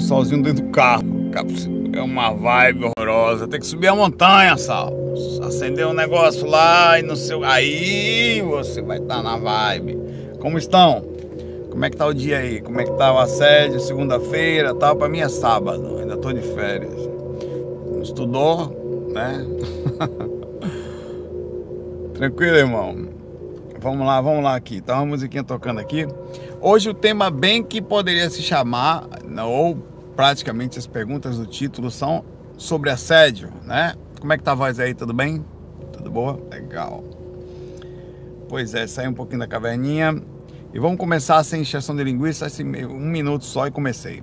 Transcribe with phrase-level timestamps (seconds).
[0.00, 1.04] no solzinho dentro do carro.
[1.92, 3.46] É uma vibe horrorosa.
[3.46, 4.92] Tem que subir a montanha, Sal.
[5.42, 7.44] Acender um negócio lá e no seu.
[7.44, 9.98] Aí você vai estar tá na vibe.
[10.40, 11.04] Como estão?
[11.70, 12.60] Como é que tá o dia aí?
[12.60, 13.78] Como é que tá o assédio?
[13.78, 14.96] Segunda-feira, tal?
[14.96, 15.98] Para mim é sábado.
[15.98, 17.08] Ainda tô de férias.
[18.02, 19.46] Estudou, né?
[22.14, 23.10] Tranquilo, irmão?
[23.78, 24.80] Vamos lá, vamos lá aqui.
[24.80, 26.06] Tá uma musiquinha tocando aqui.
[26.60, 29.08] Hoje o tema bem que poderia se chamar,
[29.42, 29.89] ou
[30.20, 32.22] praticamente as perguntas do título são
[32.58, 33.94] sobre assédio, né?
[34.20, 34.92] Como é que tá a voz aí?
[34.92, 35.42] Tudo bem?
[35.94, 36.38] Tudo boa?
[36.50, 37.02] Legal.
[38.46, 40.22] Pois é, saí um pouquinho da caverninha
[40.74, 44.22] e vamos começar sem injeção de linguiça, assim, um minuto só e comecei.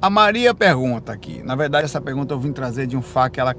[0.00, 1.42] A Maria pergunta aqui.
[1.42, 3.54] Na verdade, essa pergunta eu vim trazer de um fac ela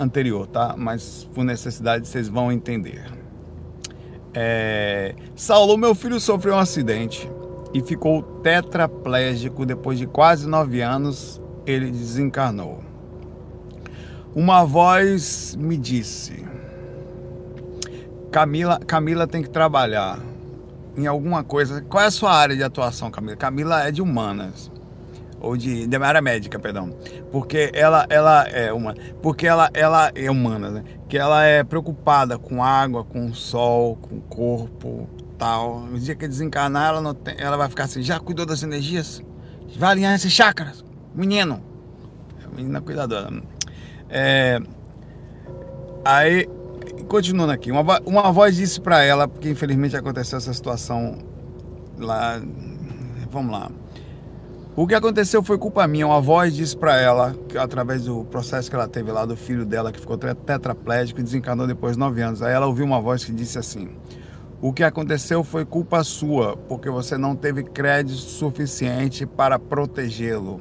[0.00, 0.74] anterior, tá?
[0.76, 3.04] Mas por necessidade vocês vão entender.
[4.34, 5.14] É...
[5.36, 7.30] Saulo, meu filho sofreu um acidente
[7.72, 11.40] e ficou tetraplégico depois de quase nove anos.
[11.66, 12.82] Ele desencarnou.
[14.34, 16.46] Uma voz me disse:
[18.30, 20.18] Camila, Camila tem que trabalhar
[20.96, 21.82] em alguma coisa.
[21.82, 23.36] Qual é a sua área de atuação, Camila?
[23.36, 24.70] Camila é de humanas
[25.40, 26.90] ou de, de área médica, perdão,
[27.30, 30.84] porque ela, ela é uma, porque ela, ela é humana, né?
[31.08, 35.08] Que ela é preocupada com água, com sol, com corpo,
[35.40, 39.22] No dia que desencarnar, ela tem, ela vai ficar assim, já cuidou das energias?
[39.76, 41.62] Vai alinhar esses chakras, menino.
[42.52, 43.30] Menina cuidadora.
[44.10, 44.60] É,
[46.04, 46.48] aí,
[47.08, 51.18] continuando aqui, uma, uma voz disse para ela, porque infelizmente aconteceu essa situação
[51.98, 52.40] lá.
[53.30, 53.70] Vamos lá.
[54.74, 56.06] O que aconteceu foi culpa minha.
[56.06, 59.66] Uma voz disse para ela, que, através do processo que ela teve lá do filho
[59.66, 62.42] dela, que ficou tetraplégico e desencarnou depois de nove anos.
[62.42, 63.90] Aí ela ouviu uma voz que disse assim:
[64.60, 70.60] O que aconteceu foi culpa sua, porque você não teve crédito suficiente para protegê-lo.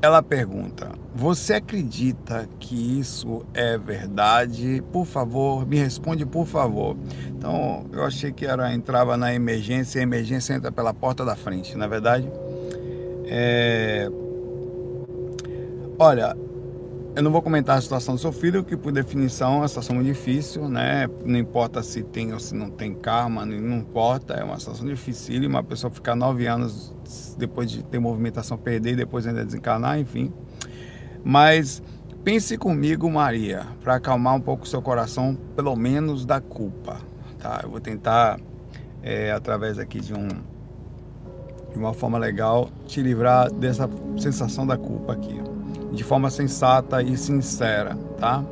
[0.00, 4.82] Ela pergunta: Você acredita que isso é verdade?
[4.90, 6.96] Por favor, me responde, por favor.
[7.28, 11.36] Então, eu achei que era entrava na emergência e a emergência entra pela porta da
[11.36, 12.32] frente, na é verdade?
[13.26, 14.10] É...
[15.98, 16.34] Olha,
[17.20, 19.94] eu não vou comentar a situação do seu filho, que por definição é uma situação
[19.94, 21.06] muito difícil, né?
[21.22, 25.46] Não importa se tem ou se não tem karma, não importa, é uma situação difícil.
[25.46, 26.94] Uma pessoa ficar nove anos
[27.36, 30.32] depois de ter movimentação, perder e depois ainda desencarnar, enfim.
[31.22, 31.82] Mas
[32.24, 37.02] pense comigo, Maria, para acalmar um pouco o seu coração, pelo menos da culpa,
[37.38, 37.60] tá?
[37.62, 38.40] Eu vou tentar,
[39.02, 40.26] é, através aqui de um
[41.70, 45.40] de uma forma legal, te livrar dessa sensação da culpa aqui,
[46.00, 48.42] de forma sensata e sincera, tá?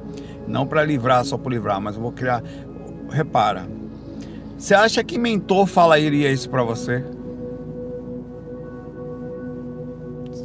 [0.47, 2.43] Não para livrar só por livrar, mas eu vou criar.
[3.09, 3.67] Repara,
[4.59, 7.03] você acha que mentor falaria isso para você?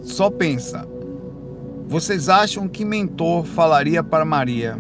[0.06, 0.88] Só pensa.
[1.90, 4.78] Vocês acham que mentor falaria para Maria?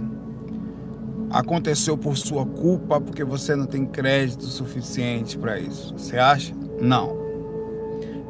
[1.30, 5.94] Aconteceu por sua culpa porque você não tem crédito suficiente para isso.
[5.98, 6.56] Você acha?
[6.80, 7.23] Não.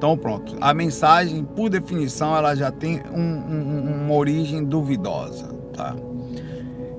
[0.03, 5.95] Então pronto, a mensagem, por definição, ela já tem um, um, uma origem duvidosa, tá?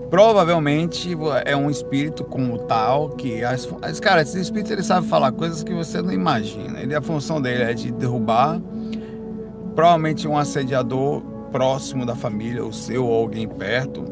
[0.09, 5.32] Provavelmente é um espírito como tal que as, as cara, esse espírito ele sabe falar
[5.32, 6.81] coisas que você não imagina.
[6.81, 8.59] Ele a função dele é de derrubar,
[9.75, 11.21] provavelmente um assediador
[11.53, 14.03] próximo da família, o seu ou alguém perto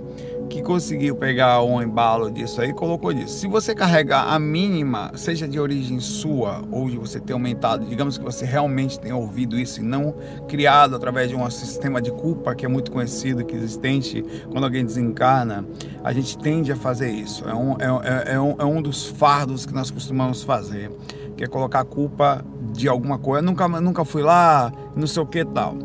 [0.52, 3.38] que conseguiu pegar um embalo disso aí colocou disso.
[3.38, 8.18] Se você carregar a mínima, seja de origem sua ou de você ter aumentado, digamos
[8.18, 10.14] que você realmente tenha ouvido isso e não
[10.46, 14.84] criado através de um sistema de culpa que é muito conhecido, que existente quando alguém
[14.84, 15.64] desencarna,
[16.04, 17.48] a gente tende a fazer isso.
[17.48, 20.90] É um, é, é, é um, é um dos fardos que nós costumamos fazer,
[21.34, 23.40] que é colocar a culpa de alguma coisa.
[23.40, 25.76] Nunca, nunca fui lá, não sei o que tal.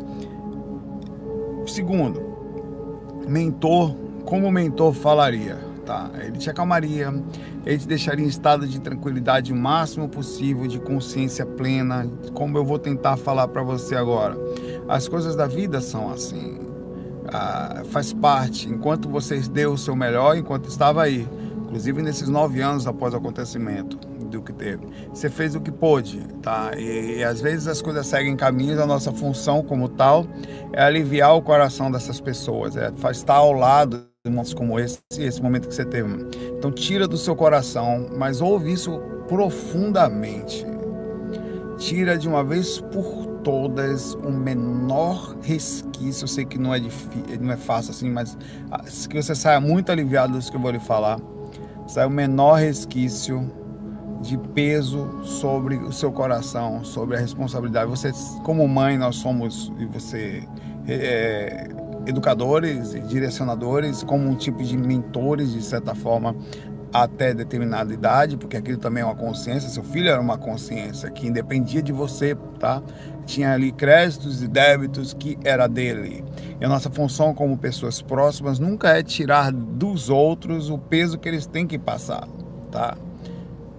[1.66, 2.22] Segundo,
[3.26, 5.56] mentor como o mentor falaria,
[5.86, 6.10] tá?
[6.22, 7.10] Ele te acalmaria,
[7.64, 12.62] ele te deixaria em estado de tranquilidade o máximo possível, de consciência plena, como eu
[12.62, 14.36] vou tentar falar para você agora.
[14.86, 16.58] As coisas da vida são assim,
[17.32, 18.68] ah, faz parte.
[18.68, 21.26] Enquanto você deu o seu melhor, enquanto estava aí,
[21.62, 24.86] inclusive nesses nove anos após o acontecimento do que teve.
[25.08, 26.72] Você fez o que pôde, tá?
[26.76, 30.26] E, e, às vezes as coisas seguem caminhos, a nossa função como tal
[30.74, 35.68] é aliviar o coração dessas pessoas, é estar ao lado momentos como esse, esse momento
[35.68, 36.08] que você teve.
[36.56, 38.98] Então tira do seu coração, mas ouve isso
[39.28, 40.66] profundamente.
[41.78, 46.24] Tira de uma vez por todas o menor resquício.
[46.24, 48.36] Eu sei que não é difícil, não é fácil assim, mas
[48.70, 51.20] ah, que você saia muito aliviado do que eu vou lhe falar.
[51.86, 53.50] Sai o menor resquício
[54.20, 57.88] de peso sobre o seu coração, sobre a responsabilidade.
[57.88, 58.10] Você,
[58.42, 60.42] como mãe, nós somos e você
[60.86, 61.68] é,
[62.08, 66.34] educadores e direcionadores, como um tipo de mentores de certa forma
[66.92, 69.68] até determinada idade, porque aquilo também é uma consciência.
[69.68, 72.82] Seu filho era uma consciência que independia de você, tá?
[73.26, 76.24] Tinha ali créditos e débitos que era dele.
[76.58, 81.28] E a nossa função como pessoas próximas nunca é tirar dos outros o peso que
[81.28, 82.26] eles têm que passar,
[82.70, 82.96] tá?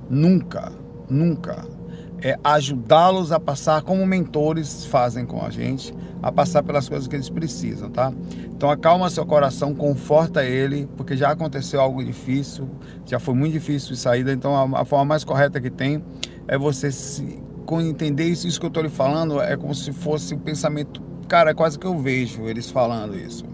[0.08, 0.72] Nunca,
[1.10, 1.79] nunca.
[2.22, 7.16] É ajudá-los a passar como mentores fazem com a gente, a passar pelas coisas que
[7.16, 8.12] eles precisam, tá?
[8.46, 12.68] Então acalma seu coração, conforta ele, porque já aconteceu algo difícil,
[13.06, 16.04] já foi muito difícil de saída, então a, a forma mais correta que tem
[16.48, 17.40] é você se
[17.82, 21.54] entender isso, isso que eu estou lhe falando é como se fosse o pensamento, cara,
[21.54, 23.46] quase que eu vejo eles falando isso.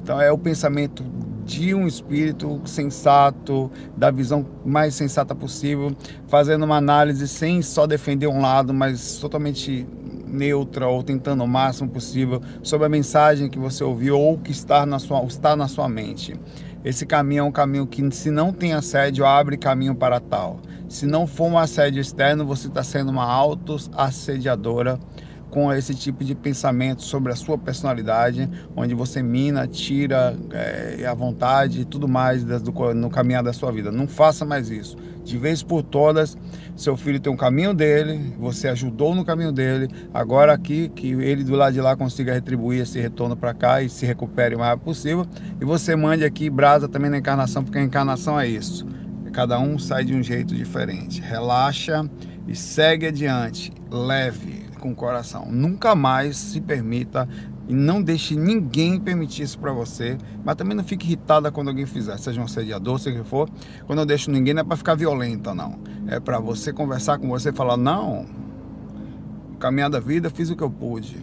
[0.00, 1.04] Então é o pensamento
[1.44, 5.94] de um espírito sensato, da visão mais sensata possível,
[6.26, 9.86] fazendo uma análise sem só defender um lado, mas totalmente
[10.26, 14.84] neutra ou tentando o máximo possível sobre a mensagem que você ouviu ou que está
[14.84, 16.38] na sua, está na sua mente.
[16.84, 20.60] Esse caminho é um caminho que, se não tem assédio, abre caminho para tal.
[20.86, 24.98] Se não for um assédio externo, você está sendo uma auto-assediadora
[25.54, 31.14] com esse tipo de pensamento sobre a sua personalidade, onde você mina, tira é, a
[31.14, 33.92] vontade e tudo mais do, no caminhar da sua vida.
[33.92, 34.96] Não faça mais isso.
[35.22, 36.36] De vez por todas,
[36.74, 41.44] seu filho tem um caminho dele, você ajudou no caminho dele, agora aqui que ele
[41.44, 44.76] do lado de lá consiga retribuir esse retorno para cá e se recupere o mais
[44.80, 45.24] possível.
[45.60, 48.84] E você mande aqui brasa também na encarnação, porque a encarnação é isso.
[49.32, 51.20] Cada um sai de um jeito diferente.
[51.20, 52.04] Relaxa
[52.48, 55.46] e segue adiante, leve com o coração.
[55.50, 57.26] Nunca mais se permita
[57.66, 61.86] e não deixe ninguém permitir isso para você, mas também não fique irritada quando alguém
[61.86, 63.48] fizer, seja um assediador, seja o que for.
[63.86, 65.78] Quando eu deixo ninguém não é para ficar violenta, não.
[66.06, 68.26] É para você conversar com você e falar: não,
[69.58, 71.16] caminhar da vida, fiz o que eu pude.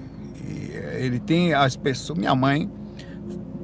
[0.43, 2.67] E eh, ele tem as pessoas, minha mãe,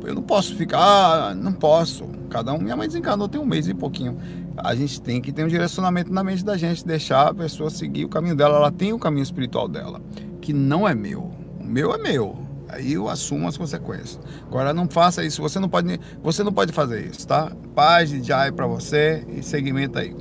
[0.03, 2.05] eu não posso ficar, ah, não posso.
[2.29, 4.15] Cada um, minha mãe desencanou tem um mês e pouquinho
[4.57, 8.06] a gente tem que ter um direcionamento na mente da gente, deixar a pessoa seguir
[8.06, 8.57] o caminho dela.
[8.57, 10.01] Ela tem o caminho espiritual dela,
[10.42, 11.31] que não é meu.
[11.59, 12.48] O meu é meu.
[12.69, 14.19] Aí eu assumo as consequências.
[14.45, 15.42] Agora não faça isso.
[15.42, 17.51] Você não pode, você não pode fazer isso, tá?
[17.74, 20.15] Paz de Jai para você e segmenta aí.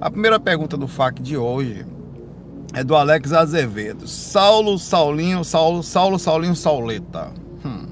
[0.00, 1.86] A primeira pergunta do FAQ de hoje
[2.74, 4.08] é do Alex Azevedo.
[4.08, 7.30] Saulo, Saulinho, Saulo, Saulo, Saulinho, Sauleta.
[7.64, 7.86] Hum.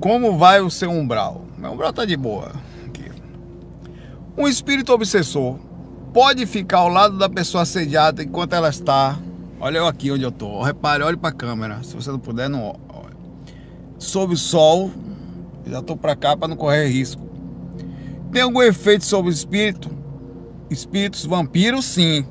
[0.00, 1.44] Como vai o seu umbral?
[1.58, 2.52] Meu umbral tá de boa.
[4.38, 5.58] Um espírito obsessor
[6.14, 9.18] pode ficar ao lado da pessoa assediada enquanto ela está.
[9.60, 10.62] Olha eu aqui onde eu estou.
[10.62, 11.82] Repare, olhe para a câmera.
[11.82, 13.16] Se você não puder, não olhe.
[13.98, 14.90] Sob o sol.
[15.66, 17.20] Já estou para cá para não correr risco.
[18.32, 19.90] Tem algum efeito sobre o espírito?
[20.70, 22.24] Espíritos vampiros, sim.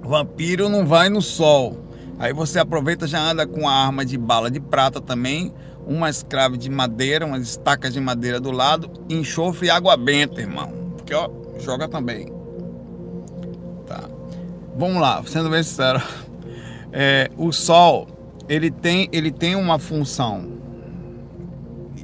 [0.00, 1.84] Vampiro não vai no sol.
[2.18, 5.52] Aí você aproveita já anda com a arma de bala de prata também,
[5.84, 10.83] uma escrava de madeira, umas estacas de madeira do lado, enxofre e água benta, irmão
[11.04, 11.28] porque ó,
[11.60, 12.32] joga também.
[13.86, 14.08] Tá.
[14.74, 16.02] Vamos lá, sendo bem sincero.
[16.96, 18.06] É, o Sol,
[18.48, 20.52] ele tem, ele tem uma função,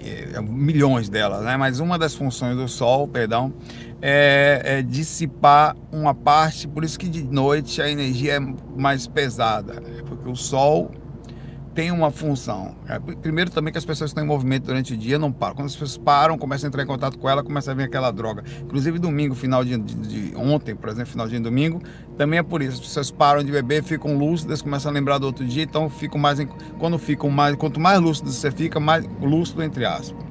[0.04, 1.56] é, milhões delas, né?
[1.56, 3.52] Mas uma das funções do Sol, perdão,
[4.02, 8.40] é, é, dissipar uma parte, por isso que de noite a energia é
[8.76, 10.90] mais pesada, porque o Sol
[11.74, 12.74] tem uma função.
[12.88, 15.54] É, primeiro também que as pessoas estão em movimento durante o dia não param.
[15.54, 18.10] Quando as pessoas param, começam a entrar em contato com ela, começa a vir aquela
[18.10, 18.42] droga.
[18.62, 21.80] Inclusive domingo, final de, de, de ontem, por exemplo, final de domingo,
[22.16, 22.74] também é por isso.
[22.74, 26.18] As pessoas param de beber, ficam lúcidas, começam a lembrar do outro dia, então ficam
[26.18, 26.38] mais
[26.78, 30.24] quando ficam mais, quanto mais lúcido você fica, mais lúcido entre aspas.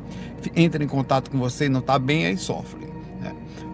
[0.55, 2.88] Entra em contato com você e não está bem, aí sofre.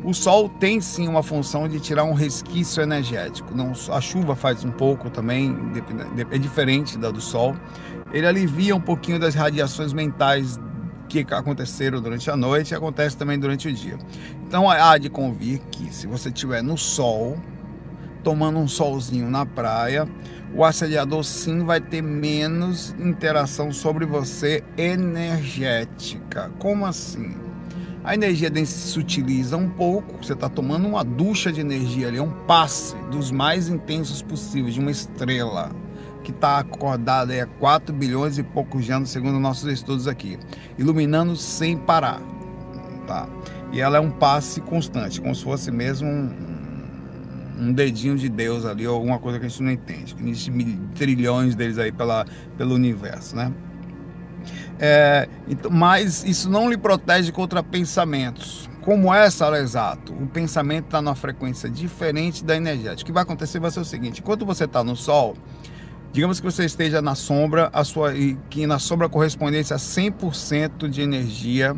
[0.06, 3.56] O Sol tem sim uma função de tirar um resquício energético.
[3.56, 5.58] Não, a chuva faz um pouco também,
[6.30, 7.56] é diferente da do Sol.
[8.14, 10.60] Ele alivia um pouquinho das radiações mentais
[11.10, 13.98] que aconteceram durante a noite e acontece também durante o dia.
[14.48, 17.36] Então há de convir que se você estiver no sol,
[18.24, 20.08] tomando um solzinho na praia,
[20.54, 26.52] o assediador sim vai ter menos interação sobre você energética.
[26.60, 27.45] Como assim?
[28.06, 32.20] A energia dele se utiliza um pouco, você está tomando uma ducha de energia ali,
[32.20, 35.72] é um passe dos mais intensos possíveis, de uma estrela
[36.24, 40.38] que está acordada há 4 bilhões e poucos anos, segundo nossos estudos aqui,
[40.78, 42.22] iluminando sem parar.
[43.08, 43.28] Tá?
[43.72, 46.32] E ela é um passe constante, como se fosse mesmo um,
[47.60, 50.16] um dedinho de Deus ali, ou alguma coisa que a gente não entende.
[50.24, 52.24] Existem trilhões deles aí pela,
[52.56, 53.52] pelo universo, né?
[54.80, 60.14] É, então, mas isso não lhe protege contra pensamentos como essa, ela é exato.
[60.14, 63.02] O pensamento está numa frequência diferente da energética.
[63.02, 65.36] O que vai acontecer vai ser o seguinte: enquanto você está no Sol,
[66.14, 68.14] digamos que você esteja na sombra, a sua,
[68.48, 71.76] que na sombra correspondência a 100% de energia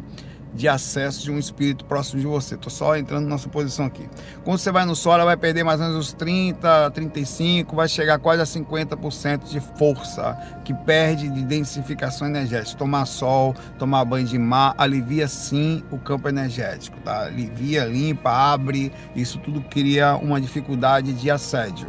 [0.53, 2.55] de acesso de um espírito próximo de você.
[2.55, 4.07] Estou só entrando na suposição aqui.
[4.43, 7.87] Quando você vai no sol, ela vai perder mais ou menos uns 30, 35, vai
[7.87, 12.77] chegar quase a 50% de força que perde de densificação energética.
[12.77, 17.25] Tomar sol, tomar banho de mar, alivia sim o campo energético, tá?
[17.25, 21.87] Alivia, limpa, abre, isso tudo cria uma dificuldade de assédio.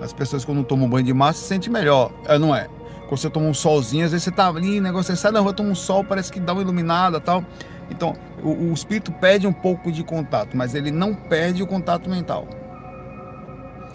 [0.00, 2.68] As pessoas quando tomam banho de mar se sentem melhor, é, não é?
[3.08, 5.52] Quando você toma um solzinho, às vezes você tá ali, negócio, você sai na rua,
[5.52, 7.44] toma um sol, parece que dá uma iluminada tal.
[7.90, 12.10] Então, o, o espírito perde um pouco de contato, mas ele não perde o contato
[12.10, 12.48] mental.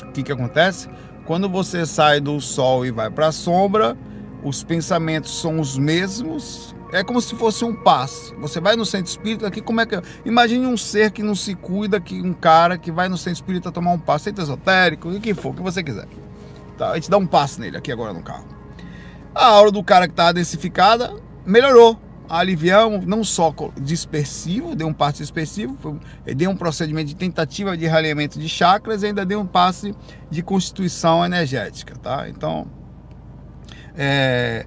[0.03, 0.89] O que, que acontece?
[1.25, 3.97] Quando você sai do sol e vai para a sombra,
[4.43, 6.75] os pensamentos são os mesmos.
[6.91, 8.35] É como se fosse um passe.
[8.35, 10.01] Você vai no centro espírita aqui, como é que.
[10.25, 13.71] Imagine um ser que não se cuida, que um cara que vai no centro espírita
[13.71, 16.07] tomar um passe, centro esotérico, o que for, o que você quiser.
[16.77, 16.91] Tá?
[16.91, 18.45] A gente dá um passe nele aqui agora no carro.
[19.33, 21.13] A aura do cara que está densificada
[21.45, 21.97] melhorou
[22.31, 28.39] aliviamos não só dispersivo, deu um passe dispersivo, deu um procedimento de tentativa de realinhamento
[28.39, 29.93] de chakras e ainda deu um passe
[30.29, 32.29] de constituição energética, tá?
[32.29, 32.67] Então,
[33.97, 34.65] é,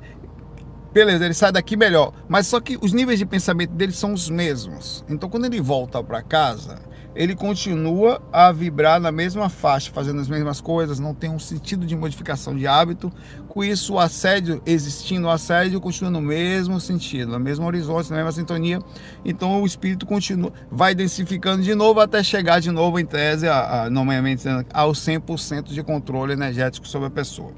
[0.92, 4.28] beleza, ele sai daqui melhor, mas só que os níveis de pensamento dele são os
[4.28, 5.02] mesmos.
[5.08, 6.82] Então, quando ele volta para casa,
[7.14, 11.86] ele continua a vibrar na mesma faixa, fazendo as mesmas coisas, não tem um sentido
[11.86, 13.12] de modificação de hábito.
[13.48, 18.16] Com isso, o assédio, existindo o assédio, continua no mesmo sentido, no mesmo horizonte, na
[18.16, 18.80] mesma sintonia.
[19.24, 23.84] Então o espírito continua, vai densificando de novo até chegar de novo, em tese, a,
[23.84, 27.52] a, normalmente ao 100% de controle energético sobre a pessoa.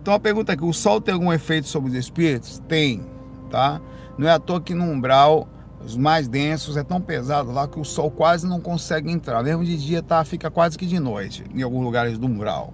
[0.00, 2.62] Então a pergunta é que o Sol tem algum efeito sobre os espíritos?
[2.68, 3.04] Tem,
[3.50, 3.80] tá?
[4.16, 5.48] Não é à toa que no umbral
[5.84, 9.42] os mais densos é tão pesado lá que o sol quase não consegue entrar.
[9.42, 12.72] Mesmo de dia tá, fica quase que de noite, em alguns lugares do mural.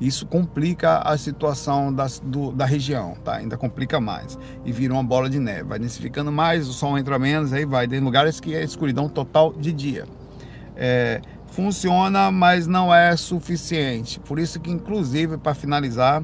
[0.00, 3.36] Isso complica a situação da, do, da região, tá?
[3.36, 4.38] ainda complica mais.
[4.64, 5.64] E vira uma bola de neve.
[5.64, 7.86] Vai densificando mais, o sol entra menos, aí vai.
[7.86, 10.06] Tem lugares que é escuridão total de dia.
[10.76, 14.18] É, funciona, mas não é suficiente.
[14.20, 16.22] Por isso que, inclusive, para finalizar,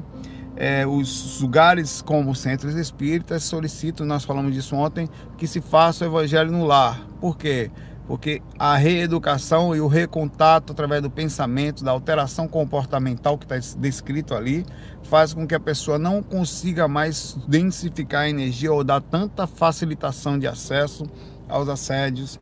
[0.63, 6.07] é, os lugares como centros espíritas solicitam, nós falamos disso ontem, que se faça o
[6.07, 7.01] evangelho no lar.
[7.19, 7.71] Por quê?
[8.05, 14.35] Porque a reeducação e o recontato através do pensamento, da alteração comportamental que está descrito
[14.35, 14.63] ali,
[15.01, 20.37] faz com que a pessoa não consiga mais densificar a energia ou dar tanta facilitação
[20.37, 21.07] de acesso
[21.49, 22.37] aos assédios,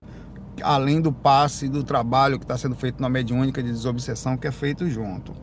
[0.61, 4.51] além do passe do trabalho que está sendo feito na mediúnica de desobsessão que é
[4.51, 5.33] feito junto.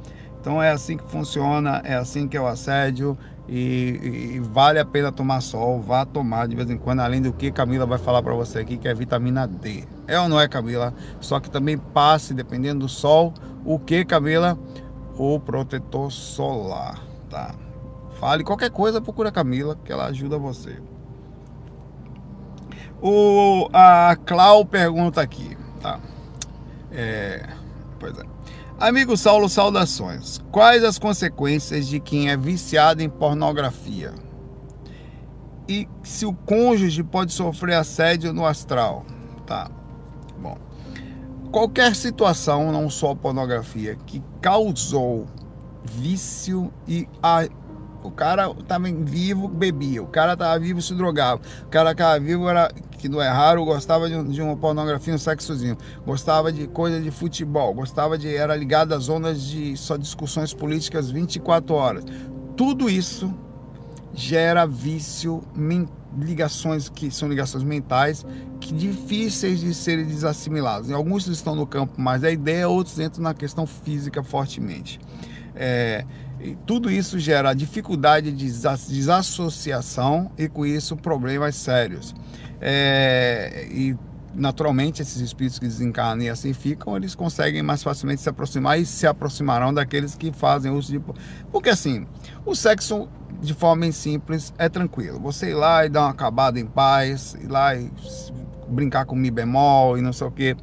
[0.46, 4.84] Então é assim que funciona, é assim que é o assédio e, e, vale a
[4.84, 8.22] pena tomar sol, vá tomar de vez em quando, além do que Camila vai falar
[8.22, 9.82] para você aqui, que é vitamina D.
[10.06, 10.94] É ou não é, Camila?
[11.20, 13.34] Só que também passe, dependendo do sol,
[13.64, 14.56] o que, Camila?
[15.18, 17.52] O protetor solar, tá?
[18.20, 20.80] Fale qualquer coisa, procura a Camila, que ela ajuda você.
[23.02, 25.98] O, a Clau pergunta aqui, tá?
[26.92, 27.44] É,
[27.98, 28.35] pois é.
[28.78, 30.38] Amigo Saulo, saudações.
[30.52, 34.12] Quais as consequências de quem é viciado em pornografia?
[35.66, 39.06] E se o cônjuge pode sofrer assédio no astral?
[39.46, 39.70] Tá.
[40.38, 40.58] Bom.
[41.50, 45.26] Qualquer situação, não só pornografia, que causou
[45.82, 47.48] vício e a
[48.06, 50.00] o cara estava vivo, bebia.
[50.02, 51.40] O cara estava vivo, se drogava.
[51.64, 55.18] O cara estava vivo, era, que não é raro, gostava de, de uma pornografia, um
[55.18, 55.76] sexozinho.
[56.04, 57.72] Gostava de coisa de futebol.
[57.74, 58.34] Gostava de.
[58.34, 62.04] Era ligado às zonas de só discussões políticas 24 horas.
[62.56, 63.32] Tudo isso
[64.14, 65.42] gera vício,
[66.18, 68.24] ligações que são ligações mentais
[68.58, 70.90] que difíceis de serem desassimiladas.
[70.90, 74.98] Alguns estão no campo mais da ideia, outros entram na questão física fortemente.
[75.54, 76.04] É,
[76.66, 82.14] tudo isso gera dificuldade de desassociação e com isso problemas sérios.
[82.60, 83.96] É, e
[84.34, 88.84] naturalmente esses espíritos que desencarnam e assim ficam, eles conseguem mais facilmente se aproximar e
[88.84, 91.02] se aproximarão daqueles que fazem uso de.
[91.50, 92.06] Porque assim,
[92.44, 93.08] o sexo
[93.40, 95.18] de forma simples é tranquilo.
[95.20, 97.90] Você ir lá e dar uma acabada em paz, ir lá e
[98.68, 100.56] brincar com mi bemol e não sei o que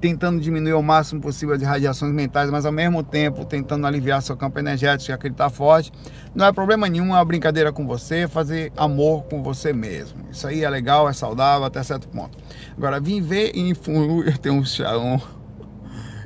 [0.00, 4.36] tentando diminuir o máximo possível as radiações mentais, mas ao mesmo tempo tentando aliviar seu
[4.36, 5.92] campo energético, já que ele está forte.
[6.34, 10.18] Não é problema nenhum, é uma brincadeira com você, fazer amor com você mesmo.
[10.30, 12.38] Isso aí é legal, é saudável até certo ponto.
[12.76, 13.70] Agora, vim ver em
[14.26, 15.20] eu tenho um, um,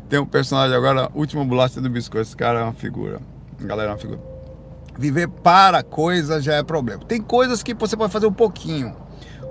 [0.09, 3.21] tem um personagem agora, última bolacha do biscoito, esse cara é uma figura.
[3.63, 4.21] A galera é uma figura.
[4.99, 7.03] Viver para coisas já é problema.
[7.05, 8.95] Tem coisas que você pode fazer um pouquinho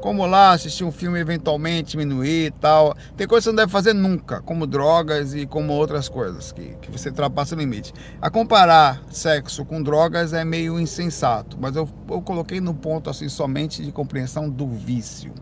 [0.01, 2.95] Como lá assistir um filme eventualmente diminuir e tal.
[3.15, 6.75] Tem coisas que você não deve fazer nunca, como drogas e como outras coisas, que,
[6.81, 7.93] que você ultrapassa o limite.
[8.19, 13.29] A comparar sexo com drogas é meio insensato, mas eu, eu coloquei no ponto assim
[13.29, 15.33] somente de compreensão do vício.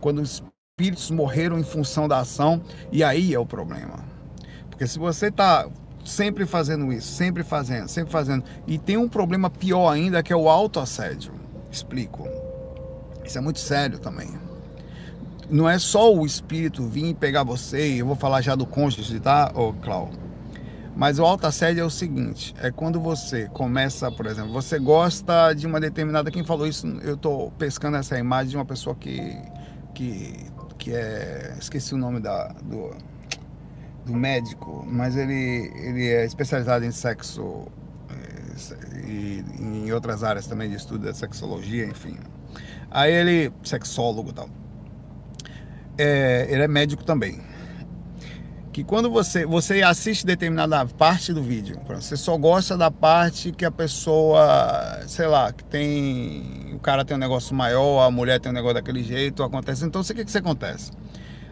[0.00, 0.44] Quando os
[0.78, 4.04] espíritos morreram em função da ação, e aí é o problema.
[4.70, 5.68] Porque se você está
[6.04, 10.36] sempre fazendo isso, sempre fazendo, sempre fazendo, e tem um problema pior ainda que é
[10.36, 11.32] o autoassédio.
[11.70, 12.43] Explico.
[13.24, 14.28] Isso é muito sério também.
[15.50, 19.52] Não é só o espírito vir pegar você, eu vou falar já do cônjuge, tá,
[19.54, 20.24] ô Cláudio?
[20.96, 25.66] Mas o autoassédio é o seguinte: é quando você começa, por exemplo, você gosta de
[25.66, 26.30] uma determinada.
[26.30, 26.86] Quem falou isso?
[27.02, 29.36] Eu estou pescando essa imagem de uma pessoa que.
[29.92, 30.34] que,
[30.78, 31.56] que é.
[31.58, 32.90] Esqueci o nome da, do,
[34.06, 37.66] do médico, mas ele, ele é especializado em sexo
[38.10, 42.16] eh, e em outras áreas também de estudo da sexologia, enfim.
[42.94, 44.48] Aí ele, sexólogo e tal.
[45.98, 47.40] É, ele é médico também.
[48.72, 53.64] Que quando você, você assiste determinada parte do vídeo, você só gosta da parte que
[53.64, 56.72] a pessoa, sei lá, que tem.
[56.72, 59.84] O cara tem um negócio maior, a mulher tem um negócio daquele jeito, acontece.
[59.84, 60.92] Então, o que, que, que acontece?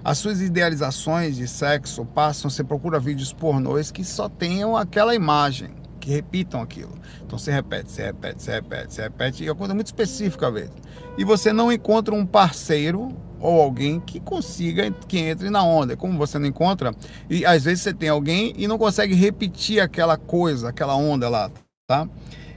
[0.05, 5.71] As suas idealizações de sexo passam, você procura vídeos pornôs que só tenham aquela imagem,
[6.01, 6.97] que repitam aquilo.
[7.25, 10.49] Então você repete, você repete, você repete, você repete, e é uma coisa muito específica
[10.49, 10.73] às vezes
[11.17, 13.09] e você não encontra um parceiro
[13.41, 15.97] ou alguém que consiga, que entre na onda.
[15.97, 16.95] Como você não encontra,
[17.29, 21.51] e às vezes você tem alguém e não consegue repetir aquela coisa, aquela onda lá,
[21.87, 22.09] tá?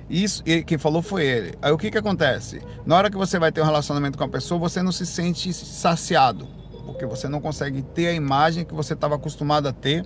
[0.08, 1.58] Isso, quem falou foi ele.
[1.60, 2.62] Aí o que que acontece?
[2.86, 5.52] Na hora que você vai ter um relacionamento com a pessoa, você não se sente
[5.52, 6.48] saciado,
[6.86, 10.06] porque você não consegue ter a imagem que você estava acostumado a ter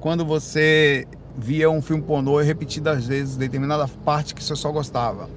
[0.00, 5.28] quando você via um filme pornô repetidas vezes determinada parte que você só gostava.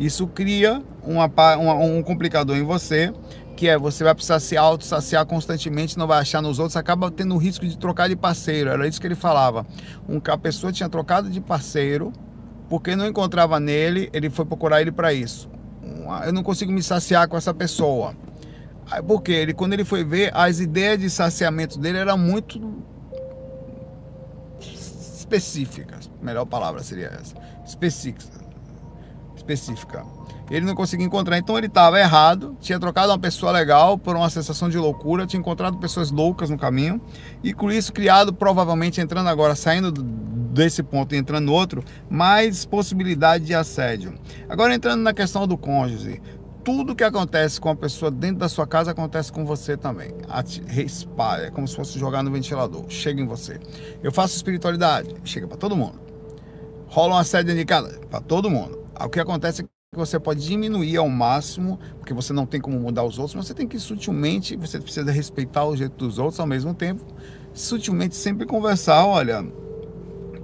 [0.00, 1.26] Isso cria uma,
[1.56, 3.12] uma, um complicador em você,
[3.54, 7.34] que é você vai precisar se auto-saciar constantemente, não vai achar nos outros, acaba tendo
[7.34, 8.70] o risco de trocar de parceiro.
[8.70, 9.66] Era isso que ele falava.
[10.08, 12.14] Um, a pessoa tinha trocado de parceiro,
[12.66, 15.50] porque não encontrava nele, ele foi procurar ele para isso.
[16.24, 18.14] Eu não consigo me saciar com essa pessoa.
[19.06, 22.82] Porque ele, quando ele foi ver, as ideias de saciamento dele eram muito
[24.58, 26.10] específicas.
[26.22, 27.34] Melhor palavra seria essa.
[27.66, 28.49] Específicas
[29.52, 30.04] específica.
[30.50, 34.28] Ele não conseguia encontrar, então ele estava errado, tinha trocado uma pessoa legal por uma
[34.28, 37.00] sensação de loucura, tinha encontrado pessoas loucas no caminho,
[37.42, 42.64] e com isso criado, provavelmente entrando agora, saindo desse ponto e entrando no outro, mais
[42.64, 44.14] possibilidade de assédio.
[44.48, 46.20] Agora entrando na questão do cônjuge,
[46.64, 50.12] tudo que acontece com a pessoa dentro da sua casa acontece com você também.
[50.66, 53.60] Respalha, é como se fosse jogar no ventilador, chega em você.
[54.02, 56.00] Eu faço espiritualidade, chega para todo mundo.
[56.88, 58.80] Rola um assédio de casa, para todo mundo.
[59.04, 62.78] O que acontece é que você pode diminuir ao máximo, porque você não tem como
[62.78, 66.38] mudar os outros, mas você tem que sutilmente, você precisa respeitar o jeito dos outros
[66.38, 67.04] ao mesmo tempo,
[67.52, 69.44] sutilmente sempre conversar, olha,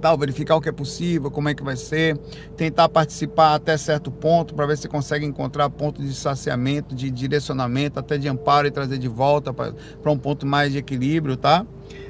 [0.01, 2.17] tal, verificar o que é possível, como é que vai ser,
[2.55, 7.99] tentar participar até certo ponto para ver se consegue encontrar ponto de saciamento, de direcionamento,
[7.99, 11.65] até de amparo e trazer de volta para um ponto mais de equilíbrio, tá?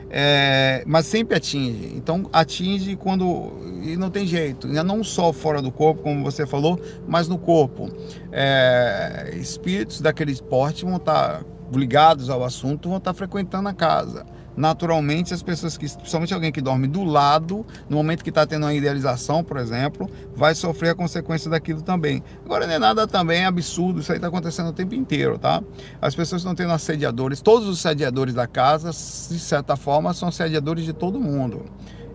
[0.10, 1.93] É, mas sempre atinge.
[1.96, 3.52] Então atinge quando
[3.84, 4.67] e não tem jeito.
[4.67, 7.89] Não só fora do corpo, como você falou, mas no corpo.
[8.32, 11.43] É, espíritos daquele esporte vão estar
[11.74, 14.26] ligados ao assunto, vão estar frequentando a casa
[14.58, 18.63] naturalmente as pessoas que, principalmente alguém que dorme do lado, no momento que está tendo
[18.63, 22.24] uma idealização, por exemplo, vai sofrer a consequência daquilo também.
[22.43, 25.63] Agora não é nada também absurdo, isso aí está acontecendo o tempo inteiro, tá?
[26.02, 30.84] As pessoas estão tendo assediadores, todos os assediadores da casa, de certa forma, são assediadores
[30.84, 31.65] de todo mundo.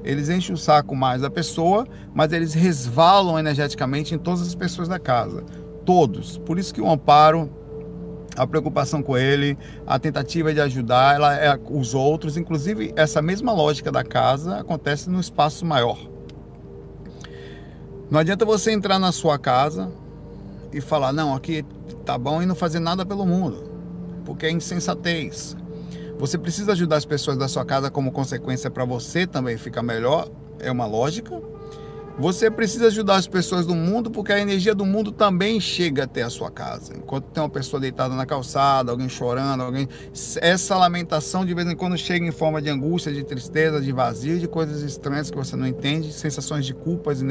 [0.04, 4.88] Eles enchem o saco mais da pessoa, mas eles resvalam energeticamente em todas as pessoas
[4.88, 5.44] da casa.
[5.86, 6.38] Todos.
[6.38, 7.61] Por isso que o amparo
[8.36, 13.52] a preocupação com ele, a tentativa de ajudar ela é os outros, inclusive essa mesma
[13.52, 15.98] lógica da casa acontece no espaço maior.
[18.10, 19.90] Não adianta você entrar na sua casa
[20.72, 21.64] e falar não, aqui
[22.04, 23.70] tá bom e não fazer nada pelo mundo,
[24.24, 25.56] porque é insensatez.
[26.18, 30.28] Você precisa ajudar as pessoas da sua casa como consequência para você também ficar melhor,
[30.58, 31.51] é uma lógica.
[32.18, 36.22] Você precisa ajudar as pessoas do mundo porque a energia do mundo também chega até
[36.22, 36.94] a sua casa.
[36.94, 39.88] Enquanto tem uma pessoa deitada na calçada, alguém chorando, alguém
[40.40, 44.38] essa lamentação de vez em quando chega em forma de angústia, de tristeza, de vazio,
[44.38, 47.22] de coisas estranhas que você não entende, sensações de culpas,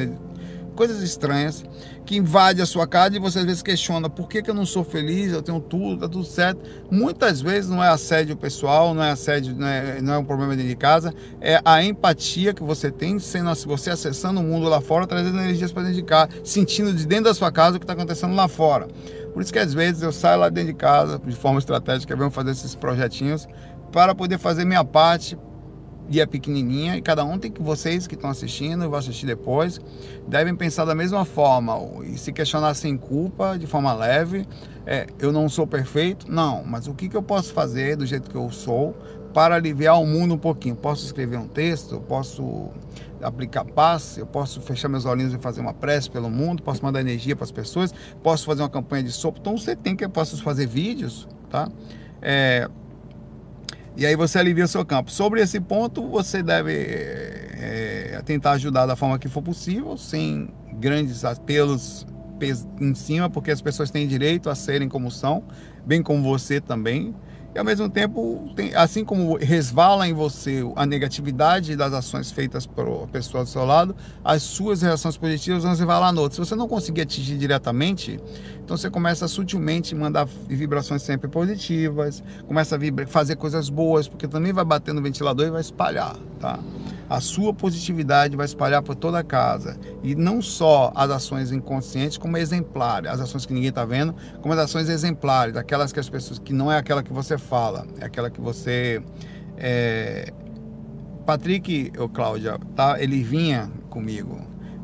[0.76, 1.64] coisas estranhas
[2.06, 4.66] que invadem a sua casa e você às vezes questiona por que, que eu não
[4.66, 6.62] sou feliz, eu tenho tudo, tá tudo certo.
[6.90, 10.56] Muitas vezes não é assédio pessoal, não é assédio, não é, não é um problema
[10.56, 14.82] dentro de casa, é a empatia que você tem, sendo você acessando o mundo lá
[14.82, 17.84] fora, trazendo energias para dentro de casa, sentindo de dentro da sua casa o que
[17.84, 18.88] está acontecendo lá fora.
[19.34, 22.32] Por isso que às vezes eu saio lá dentro de casa, de forma estratégica, venho
[22.32, 23.48] fazer esses projetinhos
[23.92, 25.38] para poder fazer minha parte
[26.20, 29.80] é pequenininha e cada um tem que vocês que estão assistindo e vão assistir depois
[30.28, 34.48] devem pensar da mesma forma e se questionar sem culpa de forma leve
[34.86, 36.32] é, eu não sou perfeito?
[36.32, 38.96] Não mas o que, que eu posso fazer do jeito que eu sou
[39.34, 40.76] para aliviar o mundo um pouquinho?
[40.76, 42.02] Posso escrever um texto?
[42.02, 42.70] Posso
[43.22, 46.64] aplicar paz eu posso fechar meus olhinhos e fazer uma prece pelo mundo?
[46.64, 47.94] Posso mandar energia para as pessoas?
[48.22, 49.38] Posso fazer uma campanha de sopa?
[49.40, 51.70] Então você tem que eu posso fazer vídeos tá?
[52.22, 52.68] É,
[53.96, 55.12] e aí você alivia seu campo.
[55.12, 61.26] Sobre esse ponto, você deve é, tentar ajudar da forma que for possível, sem grandes
[61.26, 62.06] apelos
[62.80, 65.44] em cima, porque as pessoas têm direito a serem como são,
[65.86, 67.14] bem como você também
[67.54, 72.66] e ao mesmo tempo, tem, assim como resvala em você a negatividade das ações feitas
[72.66, 76.36] por pessoa do seu lado, as suas reações positivas vão resvalar no outro.
[76.36, 78.22] Se você não conseguir atingir diretamente,
[78.64, 84.28] então você começa sutilmente mandar vibrações sempre positivas, começa a vibra, fazer coisas boas, porque
[84.28, 86.60] também vai bater no ventilador e vai espalhar, tá?
[87.12, 89.78] a sua positividade vai espalhar por toda a casa.
[90.02, 94.54] E não só as ações inconscientes, como exemplares, as ações que ninguém está vendo, como
[94.54, 98.06] as ações exemplares, aquelas que as pessoas, que não é aquela que você fala, é
[98.06, 99.04] aquela que você.
[99.58, 100.32] É...
[101.26, 102.96] Patrick, ou Cláudia, tá?
[102.98, 104.40] ele vinha comigo,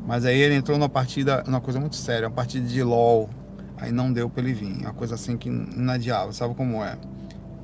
[0.05, 3.29] mas aí ele entrou numa partida, uma coisa muito séria, uma partida de LOL.
[3.77, 5.49] Aí não deu para ele vir, uma coisa assim que
[5.89, 6.97] adiava, sabe como é?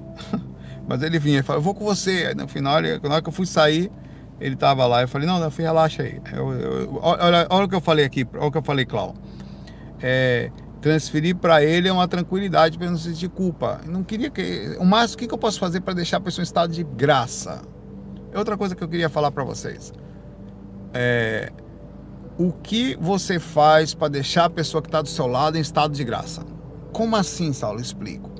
[0.87, 2.27] mas ele vinha, ele falou, eu vou com você.
[2.27, 3.91] Aí no final, na hora que eu fui sair,
[4.39, 6.21] ele tava lá, eu falei, não, não, relaxa aí.
[6.31, 9.15] Eu, eu, olha, olha o que eu falei aqui, olha o que eu falei, Clau.
[10.01, 13.79] É, transferir para ele é uma tranquilidade para não sentir culpa.
[13.87, 14.75] Não queria que.
[14.79, 16.83] O máximo, o que, que eu posso fazer para deixar a pessoa em estado de
[16.83, 17.61] graça?
[18.33, 19.93] É outra coisa que eu queria falar para vocês.
[20.93, 21.51] É,
[22.37, 25.93] o que você faz para deixar a pessoa que está do seu lado em estado
[25.93, 26.43] de graça?
[26.91, 27.79] Como assim, Saulo?
[27.79, 28.31] Explico.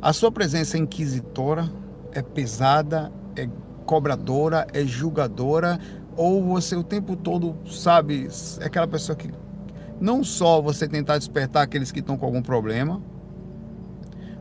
[0.00, 1.70] A sua presença é inquisitora,
[2.12, 3.48] é pesada, é
[3.84, 5.80] cobradora, é julgadora,
[6.16, 8.28] ou você o tempo todo, sabe,
[8.60, 9.30] é aquela pessoa que
[10.00, 13.00] não só você tentar despertar aqueles que estão com algum problema,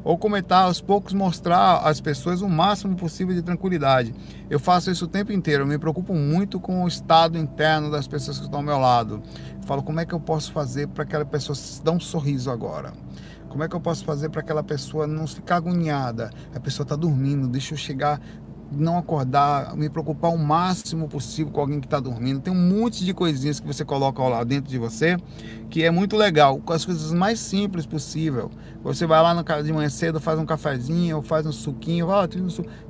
[0.06, 4.14] ou comentar aos poucos mostrar às pessoas o máximo possível de tranquilidade.
[4.48, 8.08] Eu faço isso o tempo inteiro, eu me preocupo muito com o estado interno das
[8.08, 9.24] pessoas que estão ao meu lado.
[9.58, 12.94] Eu falo como é que eu posso fazer para aquela pessoa dar um sorriso agora.
[13.50, 16.30] Como é que eu posso fazer para aquela pessoa não ficar agoniada?
[16.54, 18.22] A pessoa está dormindo, deixa eu chegar
[18.72, 22.40] não acordar, me preocupar o máximo possível com alguém que está dormindo.
[22.40, 25.18] Tem um monte de coisinhas que você coloca lá dentro de você
[25.70, 28.52] que é muito legal, com as coisas mais simples possível.
[28.84, 32.28] Você vai lá no de manhã cedo, faz um cafezinho, ou faz um suquinho, ah,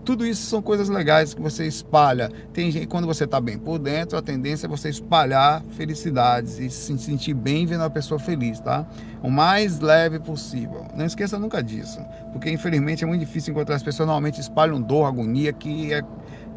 [0.03, 2.29] tudo isso são coisas legais que você espalha.
[2.53, 6.69] Tem gente, quando você está bem por dentro, a tendência é você espalhar felicidades e
[6.69, 8.85] se sentir bem vendo a pessoa feliz, tá?
[9.23, 10.85] O mais leve possível.
[10.95, 11.99] Não esqueça nunca disso,
[12.33, 16.03] porque infelizmente é muito difícil encontrar as pessoas normalmente espalham dor, agonia, que é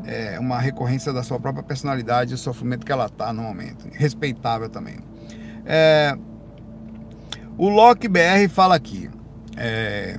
[0.04, 3.88] é uma recorrência da sua própria personalidade e o sofrimento que ela está no momento.
[3.92, 4.96] Respeitável também.
[5.66, 6.16] É,
[7.56, 9.10] o Loki BR fala aqui.
[9.56, 10.18] É,